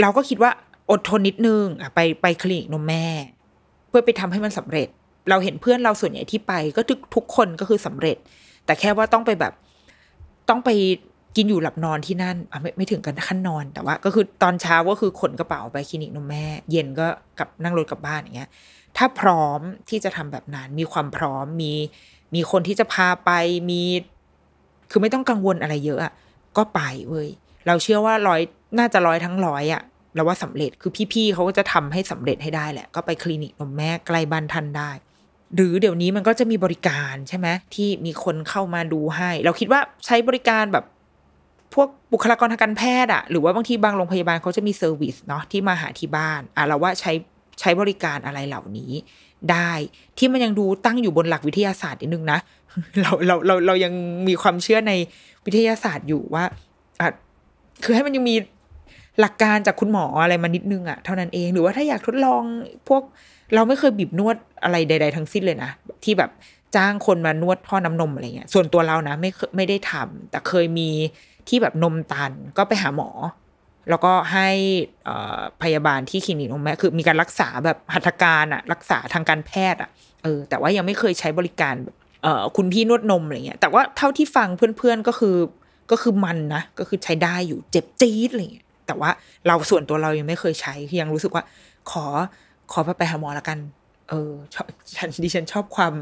[0.01, 0.51] เราก็คิดว่า
[0.91, 3.07] อดทนนิดนึงอะไปไปคลินิกนมแม่
[3.89, 4.89] เพื่อไปทำให้มันสำเร็จ
[5.31, 8.17] เราเห็นเพื่อนเราส่วนใหญ่ที่ไปก็ทุกทุกคนก็คือสำเร็จ
[8.65, 9.53] แต่แค่ว่าต้องไปแบบ
[10.49, 10.71] ต้องไป
[11.37, 17.07] กินอยู่หลับนอนที่นั่นอะไม่ไม่ถึงกันขั้นนอนแต่ว่า ก็คือตอนเช้าก็คือขนกระเป๋าไปคลินิกนมแม่ เย็นก็
[17.39, 18.51] กลับนั่งรถกลับบ้านอย่างเงี้ย
[18.97, 21.73] ถ้าพร้อมที่จะทำแบบนั้น มีความพร้อมมี
[22.35, 23.31] มีคนที่จะพาไป
[23.71, 23.83] มี
[24.91, 26.13] คือไม่ต้องกังวลอะไรเยอะอะ
[26.57, 27.29] ก็ไปเว้ย
[27.67, 28.41] เราเชื่อว่าร้อย
[28.79, 29.83] น่าจะร้อยทั้งร้อยอะ
[30.15, 34.91] เราว่าสำเร็จคือพี่ๆเขาก็จะทำให้สำเร็จให้ได้แหละ ก็ไปคลินิกนมแม่ใกล้บ้านท่านได้
[35.55, 40.85] หรือเดี๋ยวนี้มันก็จะมีบริการใช่ไหมที่มีคนเข้ามาดูให้ เราคิดว่าใช้บริการแบบ
[41.75, 47.13] พวกบุคลากรทางการแพทย์อะหรือว่าบางทีบางโรงพยาบาลเขาจะมีเซอร์วิสเนาะที่มาหาที่บ้านอะเราว่าใช้
[47.61, 48.93] ใช้บริการอะไรเหล่านี้
[49.51, 49.73] ได้
[50.19, 52.39] ที่มันยังดูตั้งอยู่บนหลักวิทยาศาสตร์นิดนึงนะ
[53.01, 53.93] เราเราเราเรายัง
[54.29, 54.93] มีความเชื่อใน
[55.47, 56.45] วิทยาศาสตร์อยู่ว่า
[57.01, 57.09] อะ
[57.85, 58.37] คือให้มันยังมี
[59.21, 62.43] หลักการจากคุณหมออะไรมานิดนึงอะเท่านั้นเองหรือว่าถ้าอยากทดลอง
[62.89, 63.03] พวก
[63.55, 65.71] เราไม่เคยบีบนวดอะไรใด ๆ ทั้งสิ้นเลยนะ
[66.05, 66.31] ที่แบบ
[66.77, 70.91] จ้างคนมานวดท่อน้ำนมอะไรเงี้ยส่วนตัวเรานะไม่ไม่ได้ทำแต่เคยมี
[71.51, 73.11] ที่แบบนมตันก็ไปหาหมอ
[73.91, 74.49] แล้วก็ให้
[75.63, 79.91] พยาบาลที่คลินิกนมแม่คือมีการรักษาแบบหัตถการอะรักษาทางการแพทย์อะ
[80.23, 81.75] เออแต่ว่ายังไม่เคยใช้บริการ
[82.23, 85.37] เออคุณพี่นวดนมอะไรเงี้ยแต่ว่าเท่าที่ฟังเพื่อนๆก็คือ
[85.91, 89.11] ก็คือมันนะก็คือใช้ได้อยู่เจ็บจี๊ดอะไรเงี้ยแต่ว่า
[89.47, 91.45] เราส่วนตัวเรายังไม่เคยใช้ยังรู้สึกว่า
[91.91, 92.05] ขอ
[92.73, 93.59] ขอไปหาหมอละกัน
[94.11, 94.33] เออ
[94.97, 95.93] ฉันดิฉันชอบความ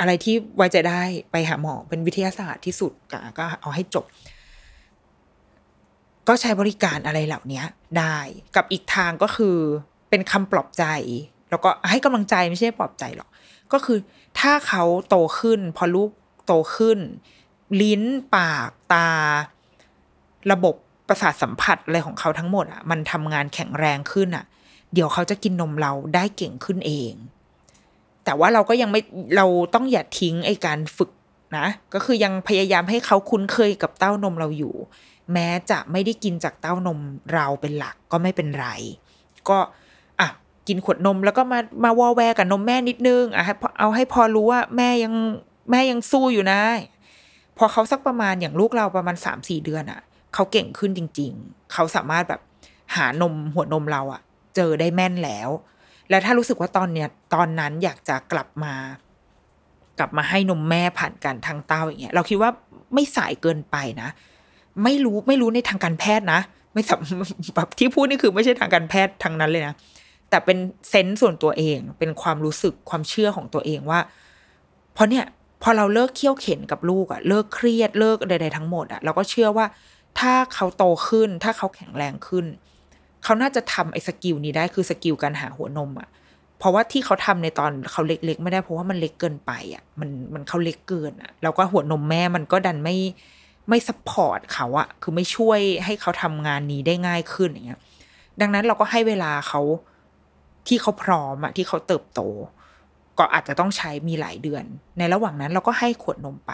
[0.00, 2.92] อะไรที่ไว้ใจได้ไปหาหมอเป็นวิทยาศาสตร์ที่สุด
[3.38, 4.04] ก็เอาให้จบ
[6.28, 7.62] ก็ใช้บริการอะไรเหล่านี้
[7.98, 8.18] ได้
[8.56, 9.56] กับอีกทางก็คือ
[10.10, 10.84] เป็นคำปลอบใจ
[11.50, 13.28] แล้วก็ให้กำลังใจไม่ใช่ปลอบใจหรอก
[13.72, 13.98] ก็คือ
[14.38, 16.10] ถ้าเขาโตขึ้น พอลูก
[16.46, 16.98] โตขึ้น
[17.82, 18.02] ลิ้น
[18.36, 19.08] ปากตา
[20.52, 20.74] ระบบ
[21.08, 24.44] ประสาทสัมผัสอะไรของเขาทั้งหมดอะมันทำงานแข็งแรงขึ้นอะ
[24.94, 27.12] เดี๋ยวเขาจะกินนมเราได้เก่งขึ้นเอง
[28.28, 29.00] แต่ว่าเราก็ยังไม่
[29.36, 31.10] เราต้องอย่าทิ้งไอการฝึก
[31.58, 34.74] นะ ก็คือยังพยายามให้เขาคุ้นเคยกับเต้านมเราอยู่
[35.32, 36.98] แม้จะไม่ได้กินจากเต้านม
[37.34, 38.66] เราเป็นหลักก็ไม่เป็นไร
[39.48, 39.58] ก็
[40.20, 40.28] อะ
[40.68, 43.44] กินขวดนมแล้วก็มามาวอแวกับนมแม่นิดนึงอะ
[43.78, 45.14] เอาให้พอรู้ว่าแม่ยัง
[45.70, 46.60] แม่ยังสู้อยู่นะ
[47.58, 50.00] พอเขาสักประมาณอย่างลูกเราประมาณสามสี่เดือนอะ
[50.34, 52.40] เขาเก่งขึ้นจริง ๆ เขาสามารถแบบ
[52.96, 54.20] หานมหัวนมเราอะ
[54.56, 55.50] เจอได้แม่นแล้ว
[56.10, 58.74] แล้วถ้ารู้สึกว่าตอนเนี้ยตอนนั้นอยากจะกลับมา
[59.98, 62.50] กลับมาให้นมแม่ผ่านการทางเต้าอย่างเงี้ยเราคิดว่า
[62.94, 64.08] ไม่สายเกินไปนะ
[64.84, 66.40] ไม่รู้ไม่รู้ในทางการแพทย์นะ
[66.74, 66.98] ไม่สับ
[67.56, 69.74] แบบที่พูดนี่คือไม่ใช่ทางการแพทย์ทางนั้นเลยนะ
[70.30, 70.58] แต่เป็น
[70.90, 74.00] sense ส่วนตัวเองเป็นความรู้สึกความเชื่อของตัวเองว่า
[74.94, 75.24] เพราะเนี่ย
[75.62, 79.66] พอเราเลิกเคี่ยวเข็นกับลูกอะเลิกเครียดเลิกใด ๆ ทั้งหมดอะเราก็เชื่อว่า
[80.20, 82.46] ถ้าเขาโตขึ้น ถ้าเขาแข็งแรงขึ้น
[83.24, 86.08] เขาน่าจะทำไอ้ skill นี้ได้คือ skill การหาหัวนมอะ
[86.58, 92.96] เพราะว่าที่เขาทำในตอนเขาเล็กๆ ไม่ได้เพราะว่ามันเล็กเกินไปอะมันมันเขาเล็กเกินอะแล้วก็หัวนมแม่มันก็ดันไม่
[93.68, 97.80] ไม่ support เขาอะคือไม่ช่วยให้เขาทำงานนี้ได้ง่ายขึ้นอย่างเงี้ย
[98.40, 99.60] ดังนั้นเราก็ให้เวลาเขา
[100.66, 102.20] ที่เขาพร้อมอะที่เขาเติบโต
[103.18, 104.64] ก็อาจจะต้องใช้มีหลายเดือน
[104.98, 106.52] ในระหว่างนั้นเราก็ให้ขวดนมไป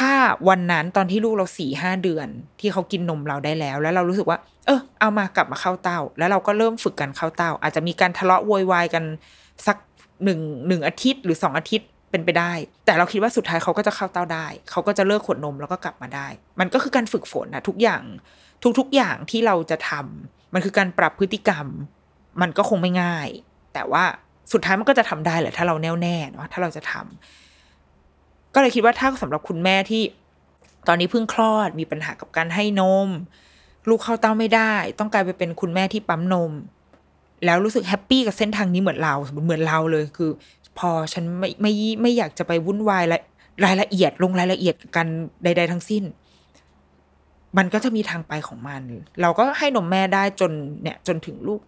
[0.00, 0.14] ถ้า
[0.48, 2.28] วันนั้นตอนที่ลูกเราสี่ห้าเดือน
[2.60, 9.04] ที่เขากินนมเราได้แล้ว แล้วเรารู้สึกว่า เออเอามากลับมาเข้าเต้า แล้วเราก็เริ่มฝึกกันเข้าเต้า อาจจะมีการทะเลาะโวยวายกัน
[9.66, 9.76] สัก
[10.24, 12.52] หนึ่งหนึ่งอาทิตย์หรือสองอาทิตย์เป็นไปได้
[12.84, 16.26] แต่เราคิดว่าสุดท้ายเขาก็จะเข้าเต้าได้ เขาก็จะเลิกขวดนมแล้วก็กลับมาได้
[16.60, 18.02] มันก็คือการฝึกฝนนะทุกอย่าง
[18.78, 21.66] ทุกๆอย่างที่เราจะทำมันคือการปรับพฤติกรรม
[22.40, 23.28] มันก็คงไม่ง่าย
[23.74, 24.04] แต่ว่า
[24.52, 27.39] สุดท้ายมันก็จะทำได้แหละถ้าเราแน่วแน่เนาะถ้าเราจะทำ
[28.54, 30.02] ก็เลยคิดว่าถ้าสำหรับคุณแม่ที่
[30.88, 33.08] ตอนนี้เพิ่งคลอดมีปัญหากับการให้นม
[33.88, 36.52] ลูกเข้าเต้าไม่ได้ ต้องกลายไปเป็นคุณแม่ที่ปั๊มนม
[37.44, 40.30] แล้วรู้สึกแฮปปี้กับเส้นทางนี้เหมือนเราเหมือนเราเลยคือ
[40.78, 41.72] พอฉันไม่ไม่
[42.02, 43.18] ไม่อยากจะไปวุ่นวายและ
[43.64, 45.06] รายละเอียดลงรายละเอียดกัน
[45.44, 46.04] ใด ๆ ทั้งสิ้น
[47.56, 48.80] มันก็จะมีทางไปของมัน
[49.20, 51.60] เราก็ให้นมแม่ได้จนเนี่ย จนถึงลูก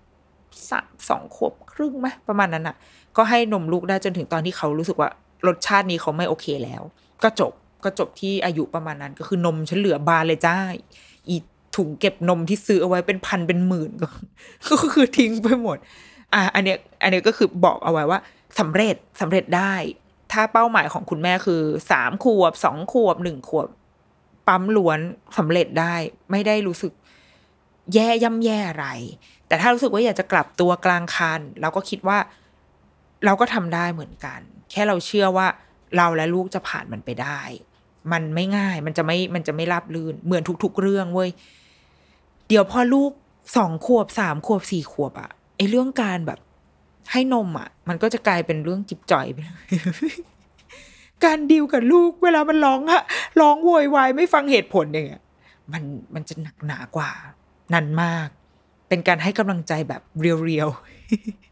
[0.71, 2.77] สามสองขวบครึ่งไหมประมาณนั้นอะ่ะ
[3.17, 5.11] ก็ให้นมลูกได้จนถึงตอนที่เขารู้สึกว่า
[5.47, 6.83] รสชาตินี้เขาไม่โอเคแล้ว
[7.23, 7.53] ก็จบ
[7.85, 10.57] ก็จบที่อายุประมาณนั้น ก็คือนมฉันเหลือบานเลยจ้า
[11.29, 11.37] อี
[11.77, 14.09] ถุงเก็บนมที่ซื้อเอาไว้เป็นพันเป็นหมื่นก็
[14.69, 15.79] ก็คือทิ้งไปหมด
[16.33, 18.21] อะอันเนี้ยอันเนี้ยก็คือบอกเอาไว้ว่า
[18.59, 19.75] สำเร็จสำเร็จได้
[20.33, 23.67] ถ้าเป้าหมายของคุณแม่คือสามขวบสองขวบหนึ่งขวบ
[24.49, 24.99] ปั๊มล้วน
[25.39, 25.95] สำเร็จได้
[26.31, 26.93] ไม่ได้รู้สึก
[27.95, 28.87] แย่ย่ำแย่อะไร
[29.47, 32.19] แต่ถ้ารู้สึกว่าอยากจะกลับตัวกลางคันเราก็คิดว่า
[33.25, 34.41] เราก็ทำได้เหมือนกัน
[34.73, 35.47] แค่เราเชื่อว่า
[35.97, 37.41] เราและลูกจะผ่านมันไปได้
[38.13, 41.31] มันไม่ง่าย มันจะไม่ มันจะไม่ราบลื่น เหมือนทุก ๆ เรื่องเว้ย
[42.49, 43.11] เดี๋ยวพอลูก
[43.57, 46.39] สองขวบสามขวบสี่ขวบอะไอเรื่องการแบบ
[47.13, 49.39] ให้นมอะมันก็จะกลายเป็นเรื่องจิบจ่อยไป
[51.25, 53.03] การดีลกับลูก เวลามันร้องอะ
[53.41, 55.23] ร้องโวยวายไม่ฟังเหตุผลอย่างเงี้ย
[55.73, 55.83] มัน
[56.15, 57.11] มันจะหนักหนากว่า
[57.75, 58.29] นันมาก
[58.89, 61.52] เป็นการให้กำลังใจแบบเรียวๆ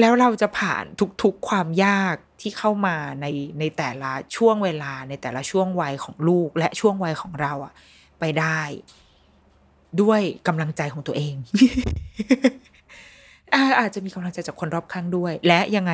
[0.00, 0.84] แล้วเราจะผ่าน
[1.22, 3.26] ทุกๆความยากที่เข้ามาใน
[3.58, 7.72] ในแต่ละช่วงเวลาในแต่ละช่วงวัยของลูกและช่วงวัยของเราอะ
[8.20, 8.60] ไปได้
[10.02, 11.34] ด้วยกำลังใจของตัวเอง
[13.80, 15.92] อาจจะมีกำลังใจจากคนรอบข้างด้วย และยังไง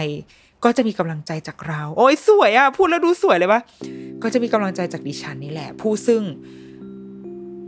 [0.64, 3.60] ก็จะมีกำลังใจจากเรา โอ้ยสวยอะพูดแล้วดูสวยเลยปะ
[4.22, 6.22] ก็จะมีกำลังใจจากดิฉันนี่แหละ ผู้ซึ่ง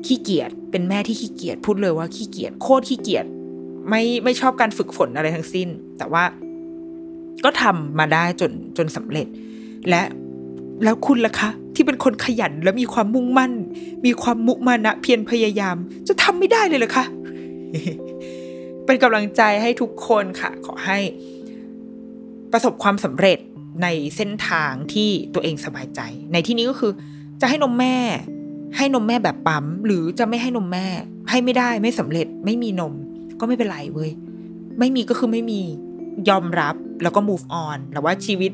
[0.06, 3.26] ขี้เกียจเป็นแม่ที่ขี้เกียจพูดเลยว่าขี้เกียจโคตรขี้เกียจ
[3.88, 5.68] ไม่ไม่ชอบการฝึกฝนอะไรทั้งสิ้น
[6.00, 6.24] แต่ว่า
[7.44, 9.26] ก็ทำมาได้จนจนสำเร็จ
[9.88, 10.02] และ
[10.84, 13.52] แล้วคุณล่ะคะ ที่เป็นคนขยันและมีความมุ่งมั่น
[14.06, 15.76] มีความมุมานะเพียรพยายาม
[16.08, 17.04] จะทำไม่ได้เลยเหรอคะ
[18.84, 20.98] เป็นกำลังใจให้ทุกคนค่ะ ขอให้
[22.52, 23.38] ประสบความสำเร็จ
[23.82, 23.86] ใน
[24.16, 26.00] เส้นทางที่ตัวเองสบายใจ
[26.32, 26.92] ในที่นี้ก็คือ
[27.40, 27.96] จะให้นมแม่
[28.76, 30.86] ให้นมแม่แบบปั๊ม หรือจะไม่ให้นมแม่
[31.30, 32.94] ให้ไม่ได้ไม่สำเร็จ ไม่มีนม
[33.40, 34.10] ก็ไม่เป็นไรเว้ย
[34.78, 35.62] ไม่มีก็คือไม่มี
[36.28, 38.52] ยอมรับแล้วก็ move on แล้วว่าชีวิต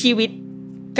[0.00, 0.30] ชีวิต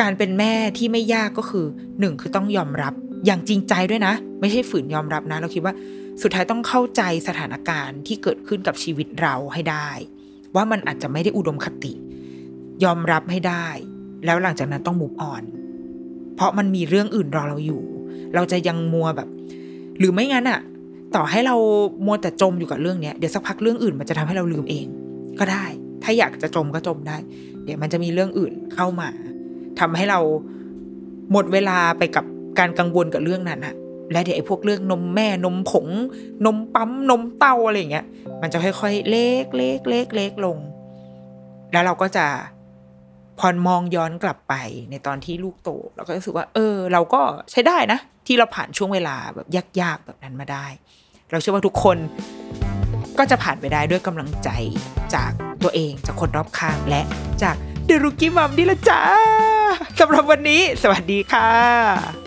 [0.00, 1.66] การเป็นแม่ที่ไม่ยากก็คือ
[2.00, 2.92] หนึ่งคือต้องยอมรับ
[3.26, 5.74] อย่างจริงใจด้วยนะ ไม่ใช่ฝืนยอมรับนะ เราคิดว่า
[6.22, 9.88] สุดท้ายต้องเข้าใจสถานการณ์ที่เกิดขึ้นกับชีวิตเราให้ได้
[10.54, 11.92] ว่ามันอาจจะไม่ได้อุดมคติ
[12.84, 13.66] ยอมรับให้ได้
[14.24, 15.42] แล้วหลังจากนั้นต้อง move on
[16.36, 17.82] เพราะมันมีเรื่องอื่นรอเราอยู่
[18.34, 19.28] เราจะยังมัวแบบ
[19.98, 20.60] หรือไม่งั้นอะ
[21.14, 21.56] ต่อให้เรา
[22.06, 24.86] มัวแต่จมอยู่กับเรื่องเนี้ยเดี๋ยวสักพักเรื่องอื่นมันจะทำให้เราลืมเอง
[25.38, 25.64] ก็ได้
[26.04, 27.16] ถ้าอยากจะจมก็จมได้
[27.64, 29.08] เดี๋ยวมันจะมีเรื่องอื่นเข้ามา
[29.80, 30.20] ทำให้เรา
[31.32, 32.24] หมดเวลาไปกับ
[32.58, 33.74] การกังวลกับเรื่องนั้นอะ
[34.12, 35.88] และเดี๋ยวไอ้พวกเรื่องนมแม่นมผง
[36.46, 38.06] นมปั๊มนมเต้าอะไรอย่างเงี้ย
[38.42, 40.58] มันจะค่อยๆเล็กเล็กเล็กเล็กลง
[41.72, 42.26] แล้วเราก็จะ
[43.38, 44.54] พอมองย้อนกลับไป
[44.90, 49.46] ในตอนที่ลูกโตเราก็รู้สึกว่า เออ เราก็ใช้ได้นะ ที่เราผ่านช่วงเวลาแบบ
[49.80, 50.66] ยากๆแบบนั้นมาได้
[51.30, 51.98] เราเชื่อว่าทุกคน
[53.18, 54.48] ก็จะผ่านไปได้ด้วยกำลังใจ
[55.14, 55.30] จาก
[55.62, 57.02] ตัวเองจากคนรอบข้างและ
[57.42, 57.56] จาก
[57.86, 59.00] เดรุกี้มัมนี่ละจ้า
[60.00, 62.23] สำหรับวันนี้ สวัสดีค่ะ